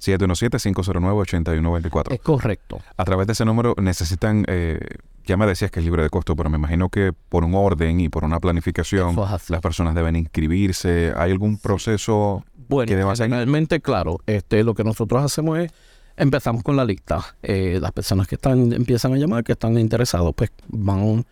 717-509-8124. 0.00 2.12
Es 2.12 2.20
correcto. 2.20 2.80
A 2.96 3.04
través 3.04 3.26
de 3.26 3.34
ese 3.34 3.44
número 3.44 3.74
necesitan, 3.80 4.44
eh, 4.48 4.78
ya 5.24 5.36
me 5.36 5.46
decías 5.46 5.70
que 5.70 5.78
es 5.80 5.84
libre 5.84 6.02
de 6.02 6.08
costo, 6.10 6.34
pero 6.36 6.48
me 6.50 6.58
imagino 6.58 6.88
que 6.88 7.12
por 7.12 7.44
un 7.44 7.54
orden 7.54 8.00
y 8.00 8.08
por 8.08 8.24
una 8.24 8.40
planificación 8.40 9.14
las 9.48 9.60
personas 9.60 9.94
deben 9.94 10.16
inscribirse. 10.16 11.12
¿Hay 11.16 11.30
algún 11.32 11.58
proceso 11.58 12.44
bueno, 12.68 12.88
que 12.88 12.96
Realmente, 13.26 13.80
claro, 13.80 14.20
este, 14.26 14.64
lo 14.64 14.74
que 14.74 14.84
nosotros 14.84 15.24
hacemos 15.24 15.58
es 15.58 15.72
empezamos 16.16 16.62
con 16.62 16.76
la 16.76 16.84
lista. 16.84 17.36
Eh, 17.42 17.78
las 17.80 17.92
personas 17.92 18.26
que 18.26 18.36
están 18.36 18.72
empiezan 18.72 19.12
a 19.12 19.16
llamar, 19.16 19.44
que 19.44 19.52
están 19.52 19.78
interesados, 19.78 20.34
pues 20.34 20.50
van 20.68 21.24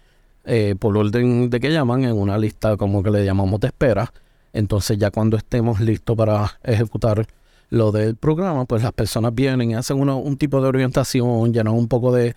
eh, 0.45 0.75
por 0.79 0.97
orden 0.97 1.51
de 1.51 1.61
que 1.61 1.73
llaman 1.73 2.05
en 2.05 2.13
una 2.13 2.39
lista 2.39 2.77
como 2.77 3.03
que 3.03 3.11
le 3.11 3.25
llamamos 3.25 3.61
de 3.61 3.69
espera. 3.69 4.13
Entonces 4.53 4.99
ya 4.99 5.11
cuando 5.11 5.37
estemos 5.37 5.81
listos 5.81 6.17
para 6.17 6.59
ejecutar 6.63 7.27
lo 7.75 7.91
del 7.91 8.15
programa, 8.15 8.65
pues 8.67 8.83
las 8.83 8.93
personas 8.93 9.35
vienen 9.35 9.73
y 9.73 9.75
hacen 9.75 9.99
un 9.99 10.37
tipo 10.37 10.63
de 10.63 10.69
orientación, 10.69 11.53
llenan 11.53 11.75
un 11.75 11.89
poco 11.89 12.13
de, 12.13 12.35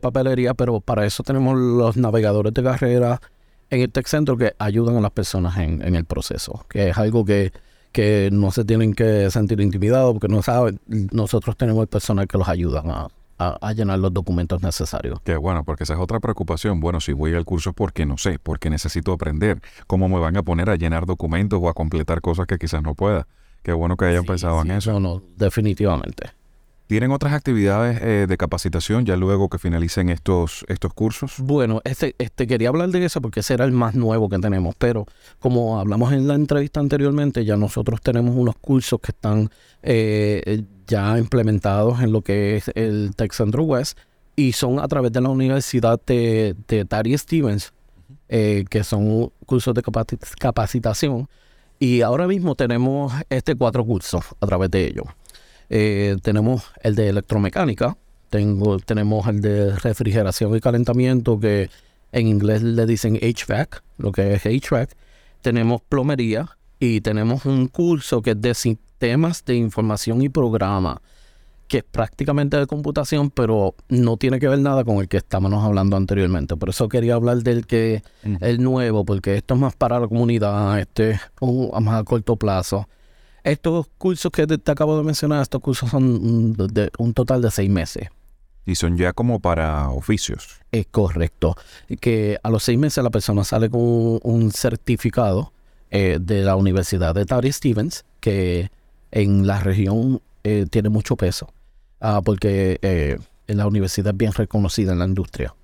papelería, 0.00 0.54
pero 0.54 0.80
para 0.80 1.04
eso 1.04 1.22
tenemos 1.22 1.58
los 1.58 1.96
navegadores 1.96 2.54
de 2.54 2.62
carrera 2.62 3.20
en 3.70 3.82
el 3.82 3.92
Tech 3.92 4.06
Center 4.06 4.36
que 4.36 4.54
ayudan 4.58 4.96
a 4.96 5.00
las 5.00 5.10
personas 5.10 5.58
en, 5.58 5.94
el 5.94 6.04
proceso, 6.06 6.64
que 6.70 6.88
es 6.88 6.98
algo 6.98 7.24
que, 7.24 7.52
que 7.92 8.30
no 8.32 8.50
se 8.50 8.64
tienen 8.64 8.94
que 8.94 9.30
sentir 9.30 9.60
intimidados 9.60 10.14
porque 10.14 10.28
no 10.28 10.42
saben, 10.42 10.80
nosotros 10.86 11.56
tenemos 11.56 11.82
el 11.82 11.88
personal 11.88 12.26
que 12.26 12.38
los 12.38 12.48
ayudan 12.48 12.90
a, 12.90 13.08
llenar 13.72 13.98
los 14.00 14.12
documentos 14.12 14.62
necesarios. 14.62 15.20
Qué 15.22 15.36
bueno, 15.36 15.64
porque 15.64 15.84
esa 15.84 15.94
es 15.94 16.00
otra 16.00 16.18
preocupación. 16.18 16.80
Bueno, 16.80 17.00
si 17.00 17.12
voy 17.12 17.34
al 17.34 17.44
curso 17.44 17.72
porque 17.72 18.04
no 18.04 18.18
sé, 18.18 18.40
porque 18.42 18.68
necesito 18.68 19.12
aprender, 19.12 19.60
¿cómo 19.86 20.08
me 20.08 20.18
van 20.18 20.36
a 20.36 20.42
poner 20.42 20.70
a 20.70 20.76
llenar 20.76 21.06
documentos 21.06 21.60
o 21.62 21.68
a 21.68 21.74
completar 21.74 22.20
cosas 22.20 22.46
que 22.46 22.58
quizás 22.58 22.82
no 22.82 22.94
pueda? 22.96 23.28
Qué 23.62 23.72
bueno 23.72 23.96
que 23.96 24.06
hayan 24.06 24.24
pensado 24.24 24.62
en 24.62 24.70
eso. 24.70 24.92
No, 24.92 25.00
no, 25.00 25.22
definitivamente. 25.36 26.38
¿Tienen 26.88 27.10
otras 27.10 27.34
actividades 27.34 28.00
eh, 28.00 28.26
de 28.26 28.36
capacitación 28.38 29.04
ya 29.04 29.14
luego 29.14 29.50
que 29.50 29.58
finalicen 29.58 30.08
estos, 30.08 30.64
estos 30.68 30.94
cursos? 30.94 31.34
Bueno, 31.36 31.82
este, 31.84 32.14
este 32.16 32.46
quería 32.46 32.70
hablar 32.70 32.88
de 32.88 33.04
eso 33.04 33.20
porque 33.20 33.40
ese 33.40 33.52
era 33.52 33.66
el 33.66 33.72
más 33.72 33.94
nuevo 33.94 34.30
que 34.30 34.38
tenemos, 34.38 34.74
pero 34.78 35.04
como 35.38 35.78
hablamos 35.78 36.14
en 36.14 36.26
la 36.26 36.34
entrevista 36.34 36.80
anteriormente, 36.80 37.44
ya 37.44 37.58
nosotros 37.58 38.00
tenemos 38.00 38.34
unos 38.34 38.56
cursos 38.56 39.00
que 39.00 39.10
están 39.12 39.50
eh, 39.82 40.62
ya 40.86 41.18
implementados 41.18 42.00
en 42.00 42.10
lo 42.10 42.22
que 42.22 42.56
es 42.56 42.70
el 42.74 43.12
Tech 43.14 43.34
Center 43.34 43.60
West 43.60 43.98
y 44.34 44.52
son 44.52 44.78
a 44.78 44.88
través 44.88 45.12
de 45.12 45.20
la 45.20 45.28
Universidad 45.28 46.00
de, 46.06 46.56
de 46.68 46.86
Tari 46.86 47.18
Stevens, 47.18 47.74
eh, 48.30 48.64
que 48.70 48.82
son 48.82 49.30
cursos 49.44 49.74
de 49.74 49.82
capacitación 50.38 51.28
y 51.78 52.02
ahora 52.02 52.26
mismo 52.26 52.54
tenemos 52.54 53.12
este 53.30 53.54
cuatro 53.54 53.84
cursos 53.84 54.24
a 54.40 54.46
través 54.46 54.70
de 54.70 54.86
ellos. 54.86 55.06
Eh, 55.70 56.16
tenemos 56.22 56.64
el 56.82 56.94
de 56.94 57.08
electromecánica, 57.08 57.96
tengo, 58.30 58.78
tenemos 58.78 59.26
el 59.28 59.40
de 59.40 59.76
refrigeración 59.76 60.54
y 60.56 60.60
calentamiento, 60.60 61.38
que 61.38 61.70
en 62.12 62.26
inglés 62.26 62.62
le 62.62 62.86
dicen 62.86 63.16
HVAC, 63.16 63.82
lo 63.98 64.12
que 64.12 64.34
es 64.34 64.44
HVAC. 64.44 64.96
Tenemos 65.42 65.82
plomería 65.82 66.56
y 66.80 67.00
tenemos 67.00 67.44
un 67.44 67.68
curso 67.68 68.22
que 68.22 68.30
es 68.32 68.40
de 68.40 68.54
sistemas 68.54 69.44
de 69.44 69.56
información 69.56 70.22
y 70.22 70.28
programa 70.28 71.00
que 71.68 71.78
es 71.78 71.84
prácticamente 71.84 72.56
de 72.56 72.66
computación, 72.66 73.30
pero 73.30 73.74
no 73.88 74.16
tiene 74.16 74.40
que 74.40 74.48
ver 74.48 74.58
nada 74.58 74.84
con 74.84 74.96
el 74.96 75.08
que 75.08 75.18
estábamos 75.18 75.62
hablando 75.62 75.96
anteriormente. 75.96 76.56
Por 76.56 76.70
eso 76.70 76.88
quería 76.88 77.14
hablar 77.14 77.38
del 77.38 77.66
que 77.66 78.02
el 78.40 78.62
nuevo, 78.62 79.04
porque 79.04 79.36
esto 79.36 79.54
es 79.54 79.60
más 79.60 79.76
para 79.76 80.00
la 80.00 80.08
comunidad, 80.08 80.80
este 80.80 81.12
es 81.12 81.20
más 81.80 82.00
a 82.00 82.04
corto 82.04 82.36
plazo. 82.36 82.88
Estos 83.44 83.86
cursos 83.98 84.32
que 84.32 84.46
te, 84.46 84.70
acabo 84.70 84.96
de 84.96 85.04
mencionar, 85.04 85.42
estos 85.42 85.60
cursos 85.60 85.90
son 85.90 86.54
de 86.54 86.90
un 86.98 87.12
total 87.14 87.42
de 87.42 87.50
seis 87.50 87.70
meses. 87.70 88.08
Y 88.64 88.74
son 88.74 88.96
ya 88.96 89.12
como 89.12 89.40
para 89.40 89.90
oficios. 89.90 90.60
Es 90.72 90.86
correcto. 90.90 91.54
Que 92.00 92.38
a 92.42 92.50
los 92.50 92.62
seis 92.62 92.78
meses 92.78 93.02
la 93.04 93.10
persona 93.10 93.44
sale 93.44 93.70
con 93.70 93.80
un, 94.22 94.50
certificado 94.52 95.52
eh, 95.90 96.18
de 96.20 96.42
la 96.42 96.56
Universidad 96.56 97.14
de 97.14 97.24
Tari 97.24 97.52
Stevens, 97.52 98.04
que 98.20 98.70
en 99.10 99.46
la 99.46 99.60
región 99.60 100.20
eh, 100.44 100.66
tiene 100.70 100.88
mucho 100.88 101.16
peso. 101.16 101.52
Ah, 102.00 102.20
porque 102.24 102.78
eh, 102.82 103.18
la 103.46 103.66
universidad 103.66 104.12
es 104.12 104.16
bien 104.16 104.32
reconocida 104.32 104.92
en 104.92 104.98
la 104.98 105.04
industria. 105.04 105.54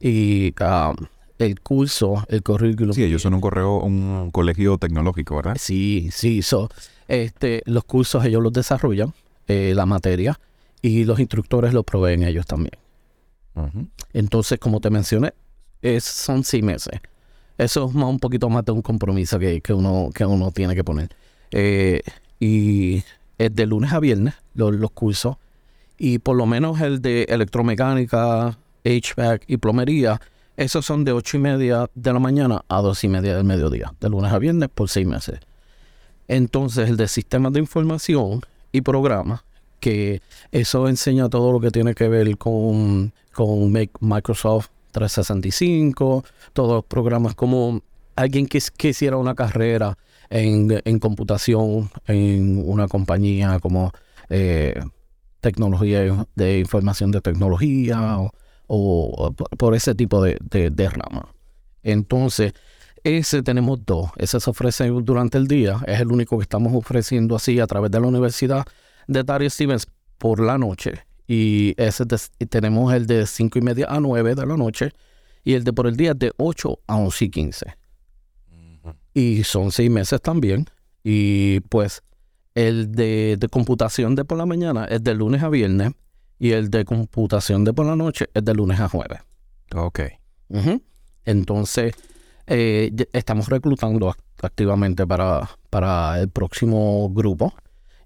Y 0.00 0.52
ah, 0.60 0.92
el 1.38 1.60
curso, 1.60 2.24
el 2.28 2.42
currículum. 2.42 2.94
Sí, 2.94 3.04
ellos 3.04 3.22
son 3.22 3.34
un 3.34 3.40
correo, 3.40 3.78
un 3.78 4.30
colegio 4.30 4.76
tecnológico, 4.78 5.36
¿verdad? 5.36 5.56
Sí, 5.58 6.10
sí. 6.12 6.42
So, 6.42 6.68
este, 7.08 7.62
los 7.66 7.84
cursos 7.84 8.24
ellos 8.24 8.42
los 8.42 8.52
desarrollan, 8.52 9.14
eh, 9.48 9.72
la 9.74 9.86
materia, 9.86 10.38
y 10.82 11.04
los 11.04 11.20
instructores 11.20 11.72
los 11.72 11.84
proveen 11.84 12.22
ellos 12.22 12.46
también. 12.46 12.72
Entonces, 14.12 14.58
como 14.58 14.80
te 14.80 14.90
mencioné, 14.90 15.32
es, 15.80 16.04
son 16.04 16.42
seis 16.44 16.62
meses. 16.62 17.00
Eso 17.58 17.86
es 17.86 17.94
más, 17.94 18.08
un 18.08 18.18
poquito 18.18 18.48
más 18.48 18.64
de 18.64 18.72
un 18.72 18.82
compromiso 18.82 19.38
que, 19.38 19.60
que, 19.60 19.72
uno, 19.72 20.10
que 20.14 20.24
uno 20.24 20.50
tiene 20.50 20.74
que 20.74 20.82
poner. 20.84 21.14
Eh, 21.50 22.02
y 22.40 23.04
es 23.38 23.54
de 23.54 23.66
lunes 23.66 23.92
a 23.92 24.00
viernes 24.00 24.34
los, 24.54 24.74
los 24.74 24.90
cursos 24.90 25.36
y 26.04 26.18
por 26.18 26.34
lo 26.34 26.46
menos 26.46 26.80
el 26.80 27.00
de 27.00 27.22
electromecánica, 27.28 28.58
HVAC 28.84 29.44
y 29.46 29.58
plomería, 29.58 30.20
esos 30.56 30.84
son 30.84 31.04
de 31.04 31.12
ocho 31.12 31.36
y 31.36 31.40
media 31.40 31.88
de 31.94 32.12
la 32.12 32.18
mañana 32.18 32.64
a 32.66 32.80
dos 32.80 33.04
y 33.04 33.08
media 33.08 33.36
del 33.36 33.44
mediodía, 33.44 33.94
de 34.00 34.08
lunes 34.08 34.32
a 34.32 34.40
viernes 34.40 34.68
por 34.68 34.88
seis 34.88 35.06
meses. 35.06 35.38
Entonces, 36.26 36.88
el 36.88 36.96
de 36.96 37.06
sistemas 37.06 37.52
de 37.52 37.60
información 37.60 38.40
y 38.72 38.80
programas, 38.80 39.44
que 39.78 40.22
eso 40.50 40.88
enseña 40.88 41.28
todo 41.28 41.52
lo 41.52 41.60
que 41.60 41.70
tiene 41.70 41.94
que 41.94 42.08
ver 42.08 42.36
con, 42.36 43.12
con 43.32 43.70
Microsoft 43.70 44.70
365, 44.90 46.24
todos 46.52 46.72
los 46.72 46.84
programas 46.84 47.36
como 47.36 47.80
alguien 48.16 48.48
que 48.48 48.60
quisiera 48.76 49.18
una 49.18 49.36
carrera 49.36 49.96
en, 50.30 50.82
en 50.84 50.98
computación 50.98 51.92
en 52.08 52.60
una 52.68 52.88
compañía 52.88 53.60
como 53.60 53.92
eh, 54.30 54.74
tecnología 55.42 56.26
de 56.36 56.58
información 56.58 57.10
de 57.10 57.20
tecnología 57.20 58.18
o, 58.66 59.34
por 59.58 59.74
ese 59.74 59.94
tipo 59.94 60.22
de, 60.22 60.38
de, 60.40 60.88
rama. 60.88 61.28
Entonces, 61.82 62.54
ese 63.04 63.42
tenemos 63.42 63.84
dos. 63.84 64.10
Ese 64.16 64.40
se 64.40 64.48
ofrece 64.48 64.88
durante 64.88 65.36
el 65.36 65.46
día. 65.48 65.80
Es 65.86 66.00
el 66.00 66.10
único 66.10 66.38
que 66.38 66.44
estamos 66.44 66.72
ofreciendo 66.74 67.36
así 67.36 67.60
a 67.60 67.66
través 67.66 67.90
de 67.90 68.00
la 68.00 68.06
Universidad 68.06 68.64
de 69.08 69.24
Tari 69.24 69.50
Stevens 69.50 69.86
por 70.16 70.40
la 70.40 70.56
noche. 70.56 71.04
Y 71.26 71.74
ese 71.76 72.06
tenemos 72.48 72.94
el 72.94 73.06
de 73.06 73.26
5 73.26 73.58
y 73.58 73.62
media 73.62 73.86
a 73.90 74.00
9 74.00 74.34
de 74.34 74.46
la 74.46 74.56
noche. 74.56 74.92
Y 75.44 75.54
el 75.54 75.64
de 75.64 75.72
por 75.72 75.88
el 75.88 75.96
día 75.96 76.14
de 76.14 76.32
8 76.36 76.78
a 76.86 76.96
11 76.96 77.24
y 77.24 77.30
15. 77.30 77.66
Y 79.12 79.44
son 79.44 79.72
seis 79.72 79.90
meses 79.90 80.22
también. 80.22 80.66
Y 81.02 81.60
pues 81.68 82.02
el 82.54 82.92
de, 82.92 83.38
computación 83.50 84.14
de 84.14 84.24
por 84.24 84.38
la 84.38 84.46
mañana 84.46 84.84
es 84.84 85.02
de 85.02 85.14
lunes 85.14 85.42
a 85.42 85.48
viernes 85.48 85.92
y 86.38 86.52
el 86.52 86.70
de 86.70 86.84
computación 86.84 87.64
de 87.64 87.72
por 87.72 87.86
la 87.86 87.96
noche 87.96 88.26
es 88.34 88.44
de 88.44 88.54
lunes 88.54 88.80
a 88.80 88.88
jueves. 88.88 89.20
Ok. 89.74 90.00
Entonces, 91.24 91.94
eh, 92.46 92.92
estamos 93.12 93.48
reclutando 93.48 94.14
activamente 94.42 95.06
para, 95.06 95.48
para 95.70 96.20
el 96.20 96.28
próximo 96.28 97.08
grupo. 97.10 97.54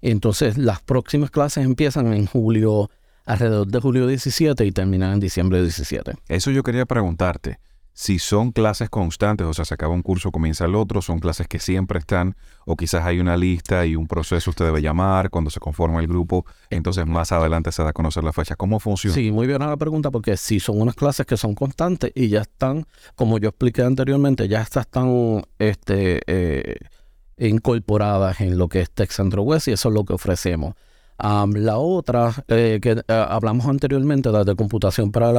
Entonces, 0.01 0.57
las 0.57 0.81
próximas 0.81 1.31
clases 1.31 1.65
empiezan 1.65 2.13
en 2.13 2.27
julio, 2.27 2.89
alrededor 3.25 3.67
de 3.67 3.79
julio 3.79 4.07
17 4.07 4.65
y 4.65 4.71
terminan 4.71 5.13
en 5.13 5.19
diciembre 5.19 5.61
17. 5.61 6.13
Eso 6.29 6.51
yo 6.51 6.63
quería 6.63 6.85
preguntarte 6.85 7.59
si 7.97 8.19
son 8.19 8.51
clases 8.51 8.91
constantes, 8.91 9.47
o 9.47 9.55
sea, 9.55 9.65
se 9.65 9.73
acaba 9.73 9.91
un 9.95 10.03
curso, 10.03 10.31
comienza 10.31 10.65
el 10.65 10.75
otro, 10.75 11.01
son 11.01 11.17
clases 11.17 11.47
que 11.47 11.57
siempre 11.57 11.97
están, 11.97 12.35
o 12.67 12.77
quizás 12.77 13.03
hay 13.03 13.19
una 13.19 13.35
lista 13.35 13.87
y 13.87 13.95
un 13.95 14.05
proceso 14.05 14.51
usted 14.51 14.65
debe 14.65 14.83
llamar 14.83 15.31
cuando 15.31 15.49
se 15.49 15.59
conforma 15.59 15.99
el 15.99 16.05
grupo, 16.05 16.45
entonces 16.69 17.07
más 17.07 17.31
adelante 17.31 17.71
se 17.71 17.81
da 17.81 17.89
a 17.89 17.93
conocer 17.93 18.23
la 18.23 18.33
fecha. 18.33 18.55
¿Cómo 18.55 18.79
funciona? 18.79 19.15
Sí, 19.15 19.31
muy 19.31 19.47
bien 19.47 19.61
la 19.61 19.75
pregunta, 19.77 20.11
porque 20.11 20.37
si 20.37 20.59
son 20.59 20.79
unas 20.79 20.93
clases 20.93 21.25
que 21.25 21.37
son 21.37 21.55
constantes 21.55 22.11
y 22.13 22.27
ya 22.27 22.41
están, 22.41 22.85
como 23.15 23.39
yo 23.39 23.49
expliqué 23.49 23.81
anteriormente, 23.81 24.47
ya 24.47 24.61
están 24.61 25.43
este, 25.57 26.21
eh, 26.27 26.75
incorporadas 27.39 28.41
en 28.41 28.59
lo 28.59 28.67
que 28.67 28.81
es 28.81 28.91
Tech 28.91 29.09
Centro 29.09 29.41
West 29.41 29.69
y 29.69 29.71
eso 29.71 29.89
es 29.89 29.95
lo 29.95 30.05
que 30.05 30.13
ofrecemos 30.13 30.75
la 31.19 31.77
otra 31.77 32.33
eh, 32.47 32.79
que 32.81 32.91
eh, 32.91 33.03
hablamos 33.07 33.65
anteriormente, 33.65 34.31
la 34.31 34.43
de 34.43 34.55
computación 34.55 35.11
para 35.11 35.31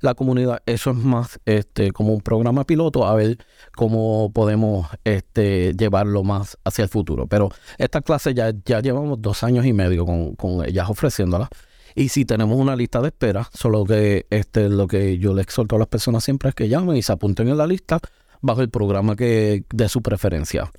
la, 0.00 0.14
comunidad, 0.14 0.62
eso 0.66 0.90
es 0.90 0.96
más 0.96 1.38
este, 1.44 1.92
como 1.92 2.12
un 2.12 2.20
programa 2.20 2.64
piloto, 2.64 3.06
a 3.06 3.14
ver 3.14 3.38
cómo 3.76 4.32
podemos 4.32 4.88
este, 5.04 5.74
llevarlo 5.76 6.24
más 6.24 6.58
hacia 6.64 6.82
el 6.82 6.88
futuro. 6.88 7.26
Pero 7.26 7.50
esta 7.78 8.00
clase 8.00 8.34
ya, 8.34 8.52
ya 8.64 8.80
llevamos 8.80 9.20
dos 9.22 9.42
años 9.42 9.66
y 9.66 9.72
medio 9.72 10.04
con, 10.04 10.34
con 10.34 10.64
ellas 10.66 10.88
ofreciéndola. 10.90 11.48
Y 11.94 12.08
si 12.08 12.24
tenemos 12.24 12.58
una 12.58 12.76
lista 12.76 13.00
de 13.00 13.08
espera, 13.08 13.48
solo 13.52 13.84
que 13.84 14.26
este, 14.30 14.68
lo 14.68 14.86
que 14.86 15.18
yo 15.18 15.34
le 15.34 15.42
exhorto 15.42 15.76
a 15.76 15.78
las 15.78 15.88
personas 15.88 16.24
siempre 16.24 16.50
es 16.50 16.54
que 16.54 16.68
llamen 16.68 16.96
y 16.96 17.02
se 17.02 17.12
apunten 17.12 17.48
en 17.48 17.56
la 17.58 17.66
lista 17.66 18.00
bajo 18.40 18.62
el 18.62 18.70
programa 18.70 19.16
que 19.16 19.64
de 19.72 19.88
su 19.88 20.02
preferencia. 20.02 20.70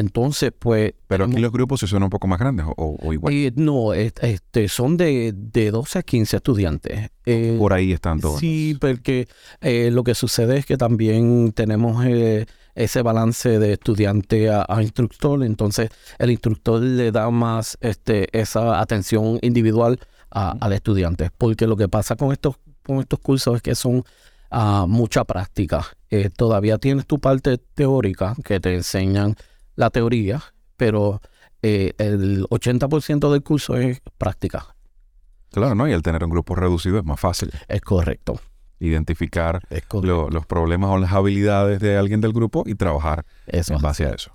Entonces, 0.00 0.50
pues... 0.58 0.94
Pero 1.06 1.26
aquí 1.26 1.36
los 1.36 1.52
grupos 1.52 1.80
se 1.80 1.86
son 1.86 2.02
un 2.02 2.08
poco 2.08 2.26
más 2.26 2.38
grandes 2.38 2.66
o, 2.76 3.12
igual. 3.12 3.34
Eh, 3.34 3.52
no, 3.54 3.92
este, 3.92 4.68
son 4.68 4.96
de, 4.96 5.34
de 5.36 5.70
12 5.70 5.98
a 5.98 6.02
15 6.02 6.36
estudiantes. 6.36 7.10
Eh, 7.26 7.56
Por 7.58 7.74
ahí 7.74 7.92
están 7.92 8.18
todos. 8.18 8.40
Sí, 8.40 8.76
porque 8.80 9.28
eh, 9.60 9.90
lo 9.92 10.02
que 10.02 10.14
sucede 10.14 10.56
es 10.56 10.64
que 10.66 10.78
también 10.78 11.52
tenemos 11.52 12.04
ese 12.74 13.02
balance 13.02 13.58
de 13.58 13.74
estudiante 13.74 14.48
a, 14.50 14.64
instructor, 14.80 15.44
entonces 15.44 15.90
el 16.18 16.30
instructor 16.30 16.80
le 16.80 17.12
da 17.12 17.30
más 17.30 17.76
este, 17.82 18.26
esa 18.38 18.80
atención 18.80 19.38
individual 19.42 20.00
al 20.30 20.72
estudiante, 20.72 21.30
porque 21.36 21.66
lo 21.66 21.76
que 21.76 21.88
pasa 21.88 22.16
con 22.16 22.32
estos, 22.32 22.56
con 22.86 23.00
estos 23.00 23.18
cursos 23.18 23.56
es 23.56 23.62
que 23.62 23.74
son 23.74 24.04
a 24.48 24.82
ah, 24.82 24.86
mucha 24.86 25.24
práctica. 25.24 25.86
todavía 26.36 26.78
tienes 26.78 27.06
tu 27.06 27.18
parte 27.18 27.58
teórica 27.58 28.34
que 28.44 28.58
te 28.60 28.74
enseñan 28.74 29.36
la 29.76 29.90
teoría, 29.90 30.42
pero 30.76 31.20
eh, 31.62 31.92
el 31.98 32.44
80% 32.48 33.30
del 33.30 33.42
curso 33.42 33.76
es 33.76 34.00
práctica. 34.18 34.74
Claro, 35.50 35.74
¿no? 35.74 35.88
Y 35.88 35.92
el 35.92 36.02
tener 36.02 36.24
un 36.24 36.30
grupo 36.30 36.54
reducido 36.54 36.98
es 36.98 37.04
más 37.04 37.20
fácil. 37.20 37.50
Es 37.68 37.80
correcto. 37.80 38.40
Identificar 38.78 39.60
los 40.02 40.46
problemas 40.46 40.90
o 40.90 40.98
las 40.98 41.12
habilidades 41.12 41.80
de 41.80 41.98
alguien 41.98 42.20
del 42.20 42.32
grupo 42.32 42.62
y 42.66 42.76
trabajar 42.76 43.26
en 43.46 43.78
base 43.82 44.06
a 44.06 44.10
eso. 44.10 44.32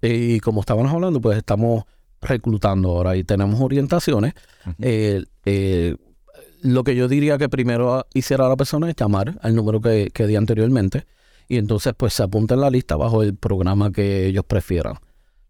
y 0.00 0.40
como 0.40 0.60
estábamos 0.60 0.90
hablando, 0.92 1.20
pues 1.20 1.36
estamos 1.36 1.84
reclutando 2.22 2.90
ahora 2.90 3.16
y 3.16 3.24
tenemos 3.24 3.60
orientaciones. 3.60 4.32
lo 6.62 6.84
que 6.84 6.96
yo 6.96 7.08
diría 7.08 7.36
que 7.36 7.48
primero 7.50 8.06
hiciera 8.14 8.48
la 8.48 8.56
persona 8.56 8.88
es 8.88 8.96
llamar 8.96 9.38
al 9.42 9.54
número 9.54 9.82
que, 9.82 10.08
que 10.14 10.26
di 10.26 10.36
anteriormente 10.36 11.04
y 11.48 11.56
entonces 11.56 11.94
pues 11.96 12.14
se 12.14 12.22
apunta 12.22 12.54
en 12.54 12.60
la 12.60 12.70
lista 12.70 12.96
bajo 12.96 13.22
el 13.22 13.34
programa 13.34 13.90
que 13.90 14.26
ellos 14.26 14.44
prefieran. 14.44 14.98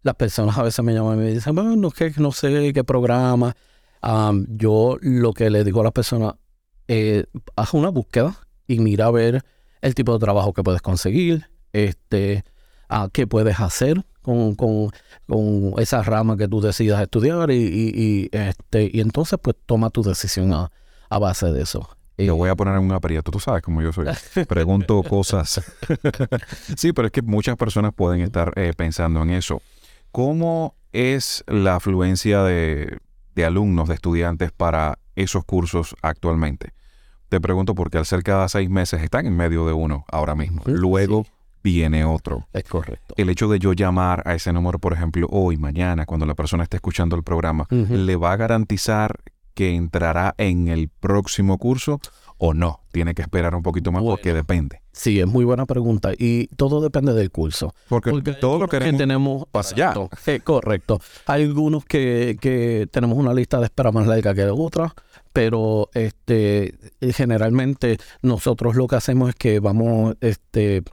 Las 0.01 0.15
personas 0.15 0.57
a 0.57 0.63
veces 0.63 0.83
me 0.83 0.93
llaman 0.93 1.19
y 1.19 1.23
me 1.23 1.31
dicen, 1.33 1.53
bueno, 1.53 1.75
no, 1.75 1.91
que 1.91 2.13
no 2.17 2.31
sé 2.31 2.71
qué 2.73 2.83
programa. 2.85 3.55
yo 4.47 4.97
lo 5.01 5.33
que 5.33 5.49
le 5.49 5.65
digo 5.65 5.81
a 5.81 5.83
las 5.83 5.93
personas, 5.93 6.35
eh, 6.87 7.25
haz 7.57 7.73
una 7.73 7.89
búsqueda 7.89 8.37
y 8.65 8.79
mira 8.79 9.07
a 9.07 9.11
ver 9.11 9.43
el 9.81 9.93
tipo 9.93 10.13
de 10.13 10.19
trabajo 10.19 10.53
que 10.53 10.63
puedes 10.63 10.81
conseguir, 10.81 11.49
este, 11.73 12.45
a 12.87 13.09
qué 13.11 13.27
puedes 13.27 13.59
hacer 13.59 14.05
con, 14.21 14.55
con, 14.55 14.91
con, 15.27 15.73
esa 15.79 16.01
rama 16.01 16.37
que 16.37 16.47
tú 16.47 16.61
decidas 16.61 17.01
estudiar 17.01 17.51
y, 17.51 17.55
y, 17.55 18.29
este, 18.31 18.89
y 18.91 19.01
entonces 19.01 19.37
pues 19.41 19.57
toma 19.65 19.89
tu 19.89 20.01
decisión 20.01 20.53
a 20.53 21.19
base 21.19 21.51
de 21.51 21.61
eso. 21.61 21.98
Yo 22.25 22.35
voy 22.35 22.49
a 22.49 22.55
poner 22.55 22.75
en 22.75 22.81
un 22.81 22.91
aprieto, 22.91 23.31
tú 23.31 23.39
sabes 23.39 23.61
cómo 23.61 23.81
yo 23.81 23.93
soy. 23.93 24.07
Pregunto 24.47 25.01
cosas. 25.03 25.61
sí, 26.77 26.93
pero 26.93 27.07
es 27.07 27.11
que 27.11 27.21
muchas 27.21 27.55
personas 27.55 27.93
pueden 27.93 28.21
estar 28.21 28.53
eh, 28.55 28.73
pensando 28.75 29.21
en 29.23 29.31
eso. 29.31 29.61
¿Cómo 30.11 30.75
es 30.91 31.43
la 31.47 31.75
afluencia 31.75 32.43
de, 32.43 32.99
alumnos, 33.45 33.87
de 33.87 33.95
estudiantes 33.95 34.51
para 34.51 34.99
esos 35.15 35.45
cursos 35.45 35.95
actualmente? 36.01 36.73
Te 37.29 37.39
pregunto 37.39 37.75
porque 37.75 37.97
al 37.97 38.05
ser 38.05 38.23
cada 38.23 38.49
seis 38.49 38.69
meses 38.69 39.01
están 39.01 39.25
en 39.25 39.37
medio 39.37 39.65
de 39.65 39.73
uno 39.73 40.03
ahora 40.11 40.35
mismo. 40.35 40.63
Luego 40.65 41.25
viene 41.63 42.03
otro. 42.03 42.47
Es 42.53 42.63
correcto. 42.63 43.13
El 43.17 43.29
hecho 43.29 43.47
de 43.47 43.59
yo 43.59 43.73
llamar 43.73 44.23
a 44.25 44.33
ese 44.33 44.51
número, 44.51 44.79
por 44.79 44.93
ejemplo, 44.93 45.27
hoy, 45.29 45.57
mañana, 45.57 46.05
cuando 46.05 46.25
la 46.25 46.33
persona 46.33 46.63
esté 46.63 46.77
escuchando 46.77 47.15
el 47.15 47.23
programa, 47.23 47.67
le 47.69 48.15
va 48.15 48.33
a 48.33 48.35
garantizar 48.35 49.19
que 49.59 49.75
entrará 49.75 50.35
en 50.37 50.69
el 50.69 50.87
próximo 50.87 51.57
curso 51.57 51.99
o 52.37 52.53
no? 52.53 52.79
Tiene 52.93 53.13
que 53.13 53.21
esperar 53.21 53.53
un 53.55 53.61
poquito 53.61 53.91
más 53.91 54.01
porque 54.01 54.33
depende. 54.33 54.81
Sí, 54.93 55.19
es 55.19 55.27
muy 55.27 55.43
buena 55.43 55.65
pregunta 55.65 56.13
y 56.17 56.47
todo 56.55 56.79
depende 56.79 57.13
del 57.13 57.29
curso. 57.29 57.75
Porque, 57.89 58.31
todo 58.39 58.57
lo 58.57 58.69
que 58.69 58.79
tenemos 58.79 59.47
pasa 59.51 59.75
ya. 59.75 59.93
correcto. 60.45 61.01
Hay 61.25 61.43
algunos 61.43 61.83
que, 61.83 62.37
que 62.39 62.87
tenemos 62.89 63.17
una 63.17 63.33
lista 63.33 63.59
de 63.59 63.65
espera 63.65 63.91
más 63.91 64.07
larga 64.07 64.33
que 64.33 64.45
otra, 64.45 64.95
pero 65.33 65.89
este 65.93 66.75
generalmente 67.01 67.97
nosotros 68.21 68.77
lo 68.77 68.87
que 68.87 68.95
hacemos 68.95 69.27
es 69.27 69.35
que 69.35 69.59
vamos 69.59 70.15
este 70.21 70.83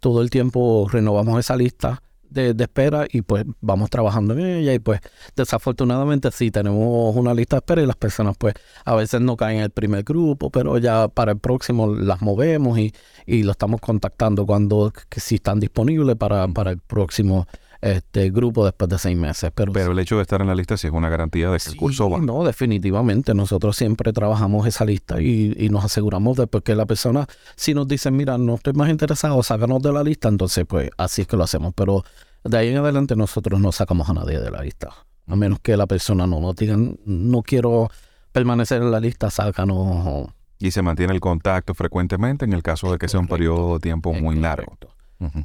todo 0.00 0.22
el 0.22 0.30
tiempo 0.30 0.88
renovamos 0.90 1.38
esa 1.38 1.56
lista 1.56 2.02
de, 2.30 2.54
espera 2.58 3.06
y 3.10 3.22
pues 3.22 3.44
vamos 3.60 3.90
trabajando 3.90 4.34
en 4.34 4.40
ella 4.40 4.74
y 4.74 4.78
pues 4.78 5.00
desafortunadamente 5.36 6.30
sí 6.30 6.50
tenemos 6.50 7.14
una 7.16 7.34
lista 7.34 7.56
de 7.56 7.58
espera 7.58 7.82
y 7.82 7.86
las 7.86 7.96
personas 7.96 8.36
pues 8.38 8.54
a 8.84 8.94
veces 8.94 9.20
no 9.20 9.36
caen 9.36 9.58
en 9.58 9.64
el 9.64 9.70
primer 9.70 10.04
grupo, 10.04 10.50
pero 10.50 10.78
ya 10.78 11.08
para 11.08 11.32
el 11.32 11.38
próximo 11.38 11.94
las 11.94 12.22
movemos 12.22 12.78
y, 12.78 12.94
y 13.26 13.42
lo 13.42 13.52
estamos 13.52 13.80
contactando 13.80 14.46
cuando 14.46 14.92
que 15.08 15.20
si 15.20 15.36
están 15.36 15.60
disponibles 15.60 16.16
para, 16.16 16.48
para 16.48 16.70
el 16.70 16.78
próximo 16.78 17.46
este 17.80 18.30
grupo 18.30 18.64
después 18.64 18.88
de 18.88 18.98
seis 18.98 19.16
meses. 19.16 19.50
Pero, 19.54 19.72
pero 19.72 19.92
el 19.92 19.98
hecho 19.98 20.16
de 20.16 20.22
estar 20.22 20.40
en 20.40 20.48
la 20.48 20.54
lista 20.54 20.76
sí 20.76 20.86
es 20.86 20.92
una 20.92 21.08
garantía 21.08 21.50
de 21.50 21.58
que 21.58 21.70
el 21.70 21.76
curso 21.76 22.10
va. 22.10 22.18
No, 22.18 22.44
definitivamente. 22.44 23.34
Nosotros 23.34 23.76
siempre 23.76 24.12
trabajamos 24.12 24.66
esa 24.66 24.84
lista 24.84 25.20
y, 25.20 25.54
y 25.56 25.68
nos 25.68 25.84
aseguramos 25.84 26.36
de 26.36 26.48
que 26.62 26.74
la 26.74 26.86
persona, 26.86 27.26
si 27.56 27.74
nos 27.74 27.86
dicen, 27.86 28.16
mira, 28.16 28.38
no 28.38 28.56
estoy 28.56 28.72
más 28.72 28.90
interesado, 28.90 29.42
sácanos 29.42 29.82
de 29.82 29.92
la 29.92 30.02
lista, 30.02 30.28
entonces 30.28 30.64
pues 30.66 30.90
así 30.96 31.22
es 31.22 31.28
que 31.28 31.36
lo 31.36 31.44
hacemos. 31.44 31.72
Pero 31.74 32.04
de 32.44 32.58
ahí 32.58 32.68
en 32.68 32.78
adelante 32.78 33.14
nosotros 33.16 33.60
no 33.60 33.72
sacamos 33.72 34.08
a 34.08 34.14
nadie 34.14 34.40
de 34.40 34.50
la 34.50 34.62
lista. 34.62 34.90
A 35.26 35.36
menos 35.36 35.60
que 35.60 35.76
la 35.76 35.86
persona 35.86 36.26
no 36.26 36.40
nos 36.40 36.56
diga, 36.56 36.76
no 36.76 37.42
quiero 37.42 37.90
permanecer 38.32 38.82
en 38.82 38.90
la 38.90 39.00
lista, 39.00 39.30
sácanos. 39.30 40.28
Y 40.58 40.70
se 40.70 40.82
mantiene 40.82 41.12
el 41.12 41.20
contacto 41.20 41.74
frecuentemente 41.74 42.44
en 42.44 42.52
el 42.52 42.62
caso 42.62 42.90
de 42.90 42.98
que 42.98 43.08
sea 43.08 43.20
un 43.20 43.28
periodo 43.28 43.74
de 43.74 43.80
tiempo 43.80 44.12
muy 44.12 44.36
largo. 44.36 44.76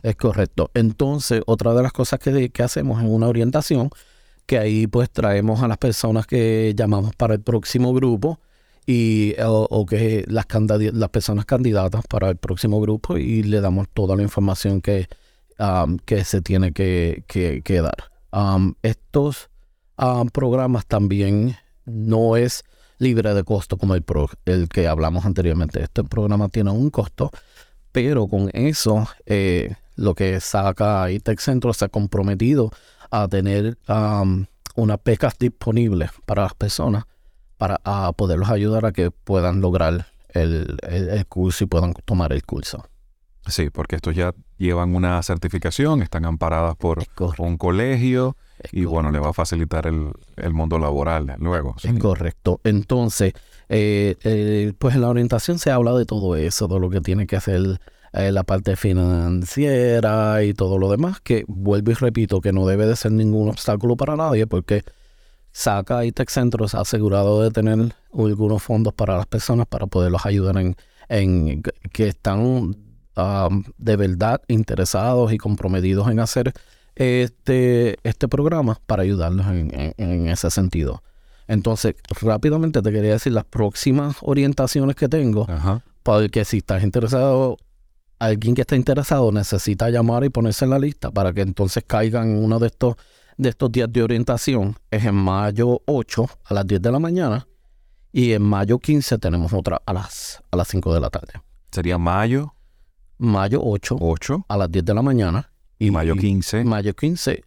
Es 0.03 0.15
correcto. 0.15 0.69
Entonces, 0.73 1.41
otra 1.45 1.73
de 1.73 1.81
las 1.81 1.91
cosas 1.91 2.19
que, 2.19 2.51
hacemos 2.63 3.01
en 3.01 3.09
una 3.09 3.27
orientación, 3.27 3.89
que 4.45 4.57
ahí 4.57 4.87
pues 4.87 5.09
traemos 5.09 5.61
a 5.63 5.67
las 5.67 5.77
personas 5.77 6.27
que 6.27 6.73
llamamos 6.75 7.15
para 7.15 7.33
el 7.33 7.41
próximo 7.41 7.93
grupo 7.93 8.39
y 8.85 9.35
o, 9.43 9.85
que 9.85 10.25
las, 10.27 10.45
las 10.93 11.09
personas 11.09 11.45
candidatas 11.45 12.03
para 12.07 12.29
el 12.29 12.35
próximo 12.35 12.81
grupo 12.81 13.17
y 13.17 13.43
le 13.43 13.61
damos 13.61 13.87
toda 13.93 14.15
la 14.15 14.23
información 14.23 14.81
que, 14.81 15.07
que 16.05 16.23
se 16.25 16.41
tiene 16.41 16.73
que, 16.73 17.23
que, 17.27 17.81
dar. 17.81 18.11
Estos 18.81 19.49
programas 20.33 20.85
también 20.85 21.55
no 21.85 22.35
es 22.37 22.63
libre 22.99 23.33
de 23.33 23.43
costo 23.43 23.77
como 23.77 23.95
el, 23.95 24.01
pro, 24.01 24.29
el 24.45 24.69
que 24.69 24.87
hablamos 24.87 25.25
anteriormente. 25.25 25.81
Este 25.81 26.03
programa 26.03 26.49
tiene 26.49 26.71
un 26.71 26.89
costo 26.89 27.31
pero 27.93 28.27
con 28.27 28.49
eso, 28.51 29.07
eh, 29.25 29.75
lo 29.95 30.15
que 30.15 30.41
saca 30.41 31.09
ITEC 31.09 31.39
Centro 31.39 31.73
se 31.73 31.85
ha 31.85 31.89
comprometido 31.89 32.71
a 33.11 33.29
tener 33.29 33.77
um, 33.87 34.45
unas 34.75 34.97
becas 35.05 35.37
disponibles 35.39 36.09
para 36.25 36.43
las 36.43 36.55
personas 36.55 37.05
para 37.57 37.77
poderlos 38.13 38.49
ayudar 38.49 38.85
a 38.85 38.91
que 38.91 39.11
puedan 39.11 39.61
lograr 39.61 40.07
el, 40.29 40.77
curso 41.29 41.63
y 41.63 41.67
puedan 41.67 41.93
tomar 42.03 42.33
el 42.33 42.43
curso. 42.43 42.83
Sí, 43.47 43.69
porque 43.69 43.95
estos 43.95 44.15
ya 44.15 44.33
llevan 44.57 44.95
una 44.95 45.21
certificación, 45.21 46.01
están 46.01 46.25
amparadas 46.25 46.75
por 46.75 47.05
un 47.37 47.57
colegio 47.57 48.35
y 48.71 48.85
bueno, 48.85 49.11
le 49.11 49.19
va 49.19 49.29
a 49.29 49.33
facilitar 49.33 49.87
el, 49.87 50.53
mundo 50.53 50.79
laboral 50.79 51.35
luego. 51.39 51.75
Es 51.83 51.97
correcto. 51.99 52.59
Entonces, 52.63 53.33
eh, 53.75 54.17
eh, 54.23 54.73
pues 54.77 54.93
en 54.93 55.01
la 55.01 55.09
orientación 55.09 55.57
se 55.57 55.71
habla 55.71 55.93
de 55.93 56.05
todo 56.05 56.35
eso, 56.35 56.67
de 56.67 56.79
lo 56.79 56.91
que 56.91 57.01
tiene 57.01 57.25
que 57.25 57.37
hacer 57.37 57.81
eh, 58.13 58.31
la 58.31 58.43
parte 58.43 58.75
financiera 58.75 60.43
y 60.43 60.53
todo 60.53 60.77
lo 60.77 60.91
demás, 60.91 61.19
que 61.21 61.43
vuelvo 61.47 61.89
y 61.89 61.95
repito 61.95 62.39
que 62.39 62.53
no 62.53 62.67
debe 62.67 62.85
de 62.85 62.95
ser 62.95 63.13
ningún 63.13 63.49
obstáculo 63.49 63.95
para 63.97 64.15
nadie 64.15 64.45
porque 64.45 64.83
saca 65.51 66.05
y 66.05 66.11
Tech 66.11 66.29
Centro 66.29 66.67
ha 66.71 66.81
asegurado 66.81 67.41
de 67.41 67.49
tener 67.49 67.95
algunos 68.13 68.61
fondos 68.61 68.93
para 68.93 69.17
las 69.17 69.25
personas 69.25 69.65
para 69.65 69.87
poderlos 69.87 70.23
ayudar 70.27 70.57
en, 70.57 70.75
en 71.09 71.63
que 71.91 72.07
están 72.09 72.41
um, 72.41 73.63
de 73.79 73.95
verdad 73.95 74.39
interesados 74.49 75.33
y 75.33 75.39
comprometidos 75.39 76.07
en 76.11 76.19
hacer 76.19 76.53
este, 76.93 77.97
este 78.03 78.27
programa 78.27 78.79
para 78.85 79.01
ayudarlos 79.01 79.47
en, 79.47 79.95
en 79.97 80.27
ese 80.27 80.51
sentido. 80.51 81.01
Entonces, 81.47 81.95
rápidamente 82.21 82.81
te 82.81 82.91
quería 82.91 83.13
decir 83.13 83.33
las 83.33 83.45
próximas 83.45 84.17
orientaciones 84.21 84.95
que 84.95 85.09
tengo, 85.09 85.45
Ajá. 85.49 85.83
porque 86.03 86.45
si 86.45 86.57
estás 86.57 86.83
interesado, 86.83 87.57
alguien 88.19 88.55
que 88.55 88.61
está 88.61 88.75
interesado 88.75 89.31
necesita 89.31 89.89
llamar 89.89 90.23
y 90.23 90.29
ponerse 90.29 90.65
en 90.65 90.71
la 90.71 90.79
lista 90.79 91.11
para 91.11 91.33
que 91.33 91.41
entonces 91.41 91.83
caigan 91.85 92.29
en 92.31 92.43
uno 92.43 92.59
de 92.59 92.67
estos, 92.67 92.95
de 93.37 93.49
estos 93.49 93.71
días 93.71 93.91
de 93.91 94.03
orientación. 94.03 94.75
Es 94.89 95.03
en 95.05 95.15
mayo 95.15 95.81
8 95.85 96.29
a 96.45 96.53
las 96.53 96.67
10 96.67 96.81
de 96.81 96.91
la 96.91 96.99
mañana 96.99 97.47
y 98.11 98.31
en 98.33 98.43
mayo 98.43 98.79
15 98.79 99.17
tenemos 99.17 99.51
otra 99.53 99.81
a 99.85 99.93
las, 99.93 100.41
a 100.51 100.57
las 100.57 100.67
5 100.67 100.93
de 100.93 100.99
la 100.99 101.09
tarde. 101.09 101.33
Sería 101.71 101.97
mayo 101.97 102.53
Mayo 103.17 103.61
8 103.63 103.97
8 103.99 104.45
a 104.49 104.57
las 104.57 104.71
10 104.71 104.85
de 104.85 104.93
la 104.93 105.01
mañana 105.01 105.49
y 105.79 105.91
mayo 105.91 106.15
15. 106.15 106.63
mayo 106.65 106.93
15 106.93 107.43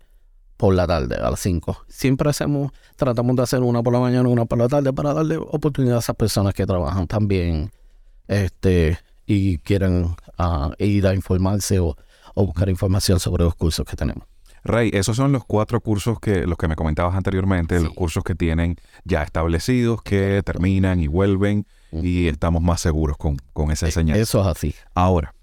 por 0.56 0.74
la 0.74 0.86
tarde 0.86 1.16
a 1.16 1.30
las 1.30 1.40
5. 1.40 1.84
Siempre 1.88 2.30
hacemos, 2.30 2.72
tratamos 2.96 3.36
de 3.36 3.42
hacer 3.42 3.60
una 3.60 3.82
por 3.82 3.92
la 3.92 4.00
mañana 4.00 4.28
una 4.28 4.44
por 4.44 4.58
la 4.58 4.68
tarde 4.68 4.92
para 4.92 5.12
darle 5.12 5.36
oportunidad 5.36 5.96
a 5.96 6.00
esas 6.00 6.16
personas 6.16 6.54
que 6.54 6.66
trabajan 6.66 7.06
también 7.06 7.70
este, 8.28 8.98
y 9.26 9.58
quieren 9.58 10.16
ah, 10.38 10.72
ir 10.78 11.06
a 11.06 11.14
informarse 11.14 11.78
o, 11.78 11.96
o 12.34 12.46
buscar 12.46 12.68
información 12.68 13.20
sobre 13.20 13.44
los 13.44 13.54
cursos 13.54 13.84
que 13.86 13.96
tenemos. 13.96 14.24
Rey, 14.66 14.90
esos 14.92 15.16
son 15.16 15.30
los 15.30 15.44
cuatro 15.44 15.80
cursos 15.80 16.18
que 16.18 16.44
los 16.44 16.58
que 16.58 16.66
me 16.66 16.74
comentabas 16.74 17.14
anteriormente, 17.14 17.78
los 17.80 17.92
cursos 17.92 18.24
que 18.24 18.34
tienen 18.34 18.76
ya 19.04 19.22
establecidos, 19.22 20.02
que 20.02 20.42
terminan 20.44 20.98
y 20.98 21.06
vuelven 21.06 21.66
y 21.92 22.26
estamos 22.26 22.62
más 22.62 22.80
seguros 22.80 23.16
con, 23.16 23.36
con 23.52 23.70
esa 23.70 23.86
enseñanza. 23.86 24.20
Eso 24.20 24.40
es 24.40 24.46
así. 24.48 24.74
Ahora, 24.92 25.34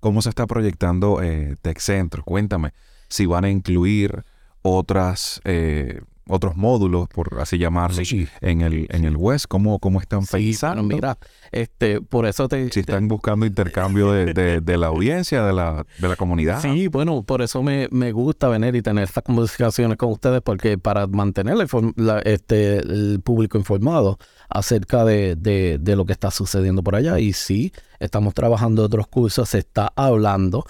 ¿cómo 0.00 0.20
se 0.20 0.28
está 0.28 0.46
proyectando 0.46 1.22
eh, 1.22 1.56
Tech 1.62 1.78
Centro? 1.78 2.22
Cuéntame 2.22 2.72
si 3.08 3.24
van 3.24 3.44
a 3.44 3.50
incluir 3.50 4.24
otras 4.70 5.40
eh, 5.44 6.00
otros 6.28 6.56
módulos, 6.56 7.06
por 7.08 7.38
así 7.40 7.56
llamarlo, 7.56 8.04
Sí. 8.04 8.26
en 8.40 8.60
el 8.60 8.88
en 8.90 9.04
el 9.04 9.16
West. 9.16 9.44
¿Cómo, 9.48 9.78
cómo 9.78 10.00
están 10.00 10.22
Sí, 10.26 10.32
pensando? 10.32 10.82
bueno, 10.82 10.96
mira, 10.96 11.18
este, 11.52 12.00
por 12.00 12.26
eso 12.26 12.48
te... 12.48 12.68
si 12.72 12.80
están 12.80 13.06
buscando 13.06 13.46
intercambio 13.46 14.10
de, 14.10 14.34
de- 14.34 14.60
de 14.60 14.76
la 14.76 14.88
audiencia, 14.88 15.44
de 15.44 15.52
la, 15.52 15.86
de 16.00 16.08
la 16.08 16.16
comunidad. 16.16 16.60
Sí, 16.60 16.88
bueno, 16.88 17.22
por 17.22 17.42
eso 17.42 17.62
me, 17.62 17.86
me 17.92 18.10
gusta 18.10 18.48
venir 18.48 18.74
y 18.74 18.82
tener 18.82 19.04
estas 19.04 19.22
conversaciones 19.22 19.96
con 19.98 20.10
ustedes, 20.10 20.42
porque 20.42 20.76
para 20.78 21.06
mantener 21.06 21.54
la 21.94 22.18
este, 22.24 22.78
el 22.78 23.20
público 23.22 23.56
informado 23.56 24.18
acerca 24.48 25.04
de, 25.04 25.36
de- 25.36 25.78
de 25.80 25.94
lo 25.94 26.06
que 26.06 26.12
está 26.12 26.32
sucediendo 26.32 26.82
por 26.82 26.96
allá. 26.96 27.20
Y 27.20 27.34
sí, 27.34 27.72
estamos 28.00 28.34
trabajando 28.34 28.82
otros 28.82 29.06
cursos, 29.06 29.48
se 29.50 29.58
está 29.58 29.92
hablando, 29.94 30.64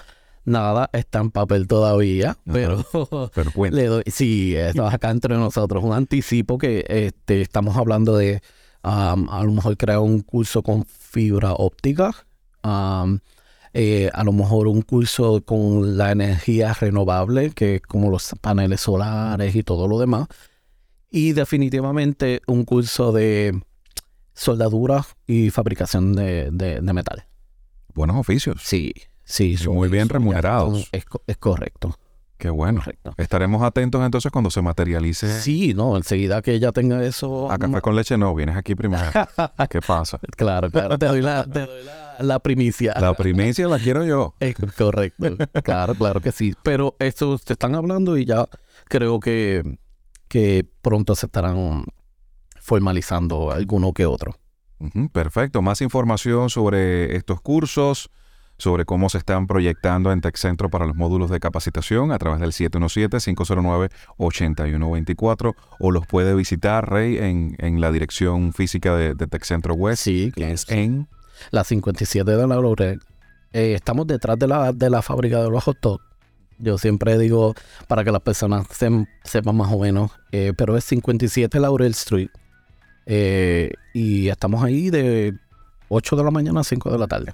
nada 0.47 0.89
está 0.93 1.19
en 1.19 1.29
papel 1.29 1.67
todavía, 1.67 2.37
pero 2.51 2.83
Pero 3.33 3.51
le 3.71 3.85
doy, 3.85 4.03
sí, 4.07 4.55
esto 4.55 4.87
es 4.87 4.93
acá 4.93 5.11
entre 5.11 5.35
nosotros, 5.35 5.83
un 5.83 5.93
anticipo 5.93 6.57
que 6.57 6.85
este, 6.87 7.41
estamos 7.41 7.75
hablando 7.75 8.17
de 8.17 8.41
um, 8.83 9.29
a 9.29 9.43
lo 9.43 9.51
mejor 9.51 9.75
crear 9.77 9.99
un 9.99 10.21
curso 10.21 10.63
con 10.63 10.85
fibra 10.85 11.53
óptica, 11.53 12.11
um, 12.63 13.19
eh, 13.73 14.09
a 14.13 14.23
lo 14.23 14.31
mejor 14.31 14.67
un 14.67 14.81
curso 14.81 15.43
con 15.43 15.97
la 15.97 16.11
energía 16.11 16.73
renovable, 16.73 17.51
que 17.51 17.75
es 17.75 17.81
como 17.81 18.09
los 18.09 18.33
paneles 18.39 18.81
solares 18.81 19.53
y 19.53 19.63
todo 19.63 19.87
lo 19.87 19.99
demás, 19.99 20.27
y 21.11 21.33
definitivamente 21.33 22.41
un 22.47 22.63
curso 22.63 23.11
de 23.11 23.61
soldadura 24.33 25.05
y 25.25 25.49
fabricación 25.49 26.13
de, 26.13 26.49
de, 26.51 26.79
de 26.79 26.93
metal. 26.93 27.25
Buenos 27.93 28.15
oficios. 28.15 28.61
Sí, 28.63 28.93
sí. 29.27 29.55
Y 29.61 29.67
muy 29.67 29.89
bien 29.89 30.03
son- 30.07 30.13
remunerados. 30.15 30.89
Es, 30.91 31.05
es 31.27 31.37
correcto, 31.37 31.97
Qué 32.37 32.49
bueno. 32.49 32.79
correcto. 32.81 33.13
Estaremos 33.17 33.63
atentos 33.63 34.03
entonces 34.05 34.31
cuando 34.31 34.49
se 34.51 34.61
materialice. 34.61 35.41
Sí, 35.41 35.73
no, 35.73 35.97
enseguida 35.97 36.41
que 36.43 36.53
ella 36.53 36.71
tenga 36.71 37.03
eso. 37.03 37.51
A 37.51 37.57
café 37.57 37.81
con 37.81 37.95
leche 37.95 38.15
no, 38.17 38.33
vienes 38.35 38.55
aquí 38.55 38.75
primero. 38.75 39.03
¿Qué 39.69 39.81
pasa? 39.81 40.19
Claro, 40.35 40.69
claro, 40.69 40.97
te 40.99 41.07
doy 41.07 41.21
la, 41.21 41.43
te 41.51 41.61
doy 41.65 41.83
la, 41.83 42.15
la 42.19 42.39
primicia. 42.39 42.93
La 42.99 43.13
primicia 43.15 43.67
la 43.67 43.79
quiero 43.79 44.05
yo. 44.05 44.35
Es 44.39 44.55
correcto. 44.77 45.35
Claro, 45.63 45.95
claro 45.95 46.21
que 46.21 46.31
sí. 46.31 46.53
Pero 46.63 46.95
esto 46.99 47.37
te 47.39 47.53
están 47.53 47.73
hablando 47.73 48.15
y 48.17 48.25
ya 48.25 48.47
creo 48.87 49.19
que, 49.19 49.79
que 50.27 50.63
pronto 50.83 51.15
se 51.15 51.25
estarán 51.25 51.85
formalizando 52.59 53.51
alguno 53.51 53.93
que 53.93 54.05
otro. 54.05 54.35
Perfecto. 55.11 55.61
Más 55.63 55.81
información 55.81 56.49
sobre 56.51 57.15
estos 57.15 57.41
cursos, 57.41 58.11
sobre 58.57 58.85
cómo 58.85 59.09
se 59.09 59.17
están 59.19 59.45
proyectando 59.47 60.11
en 60.11 60.21
TechCentro 60.21 60.69
para 60.69 60.85
los 60.85 60.95
módulos 60.95 61.29
de 61.29 61.39
capacitación 61.39 62.11
a 62.11 62.17
través 62.17 62.39
del 62.39 62.51
717-509-8124 64.17 65.55
o 65.79 65.91
los 65.91 66.07
puede 66.07 66.33
visitar, 66.35 66.89
Rey, 66.89 67.17
en, 67.17 67.55
en 67.59 67.81
la 67.81 67.91
dirección 67.91 68.53
física 68.53 68.95
de, 68.95 69.13
de 69.13 69.27
TechCentro 69.27 69.73
West, 69.75 70.03
Sí, 70.03 70.31
que 70.35 70.51
es 70.51 70.69
en... 70.69 71.07
La 71.51 71.63
57 71.63 72.29
de 72.31 72.37
la 72.37 72.47
Laurel. 72.47 72.99
Eh, 73.53 73.73
estamos 73.75 74.07
detrás 74.07 74.39
de 74.39 74.47
la, 74.47 74.71
de 74.73 74.89
la 74.89 75.01
fábrica 75.03 75.41
de 75.43 75.49
los 75.51 75.63
hot 75.63 75.77
dogs. 75.81 76.03
Yo 76.57 76.79
siempre 76.79 77.17
digo 77.19 77.53
para 77.87 78.03
que 78.03 78.11
las 78.11 78.21
personas 78.21 78.65
se- 78.71 79.07
sepan 79.23 79.55
más 79.55 79.71
o 79.71 79.77
menos, 79.79 80.09
eh, 80.31 80.53
pero 80.57 80.75
es 80.75 80.83
57 80.85 81.59
Laurel 81.59 81.91
Street. 81.91 82.29
Eh, 83.05 83.71
y 83.93 84.29
estamos 84.29 84.63
ahí 84.63 84.89
de 84.89 85.35
8 85.89 86.15
de 86.15 86.23
la 86.23 86.31
mañana 86.31 86.61
a 86.61 86.63
5 86.63 86.89
de 86.91 86.97
la 86.97 87.05
tarde. 87.07 87.33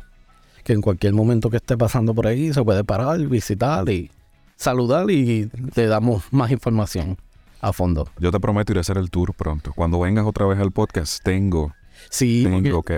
Que 0.64 0.74
en 0.74 0.82
cualquier 0.82 1.14
momento 1.14 1.50
que 1.50 1.58
esté 1.58 1.78
pasando 1.78 2.14
por 2.14 2.28
ahí 2.28 2.54
se 2.54 2.64
puede 2.64 2.84
parar, 2.84 3.20
visitar 3.28 3.88
y 3.90 4.10
saludar 4.56 5.10
y 5.12 5.50
le 5.76 5.88
damos 5.88 6.24
más 6.32 6.52
información 6.52 7.18
a 7.62 7.74
fondo. 7.74 8.08
Yo 8.20 8.32
te 8.32 8.40
prometo 8.40 8.72
ir 8.72 8.78
a 8.78 8.82
hacer 8.82 8.98
el 8.98 9.10
tour 9.10 9.34
pronto. 9.34 9.74
Cuando 9.74 10.00
vengas 10.00 10.26
otra 10.26 10.46
vez 10.46 10.60
al 10.60 10.72
podcast, 10.72 11.24
tengo... 11.24 11.74
Sí, 12.10 12.46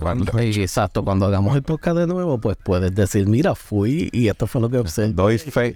cuando- 0.01 0.29
exacto. 0.39 1.03
Cuando 1.03 1.25
hagamos 1.27 1.55
el 1.55 1.63
podcast 1.63 1.97
de 1.97 2.07
nuevo, 2.07 2.39
pues 2.39 2.57
puedes 2.63 2.93
decir, 2.95 3.27
mira, 3.27 3.53
fui 3.55 4.09
y 4.11 4.27
esto 4.27 4.47
fue 4.47 4.61
lo 4.61 4.69
que 4.69 4.77
observé. 4.79 5.13
Doy 5.13 5.37
fe. 5.37 5.75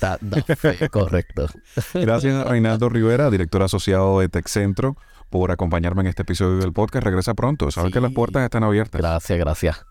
Da- 0.00 0.18
da 0.20 0.42
fe, 0.42 0.88
correcto. 0.90 1.46
Gracias 1.94 2.34
a 2.34 2.44
Reinaldo 2.44 2.88
Rivera, 2.88 3.30
director 3.30 3.62
asociado 3.62 4.20
de 4.20 4.28
TechCentro, 4.28 4.96
por 5.30 5.50
acompañarme 5.52 6.02
en 6.02 6.08
este 6.08 6.22
episodio 6.22 6.58
del 6.58 6.72
podcast. 6.72 7.04
Regresa 7.04 7.34
pronto. 7.34 7.70
Sabes 7.70 7.88
Sí. 7.90 7.94
que 7.94 8.00
las 8.00 8.12
puertas 8.12 8.42
están 8.42 8.64
abiertas. 8.64 9.00
Gracias, 9.00 9.38
gracias. 9.38 9.86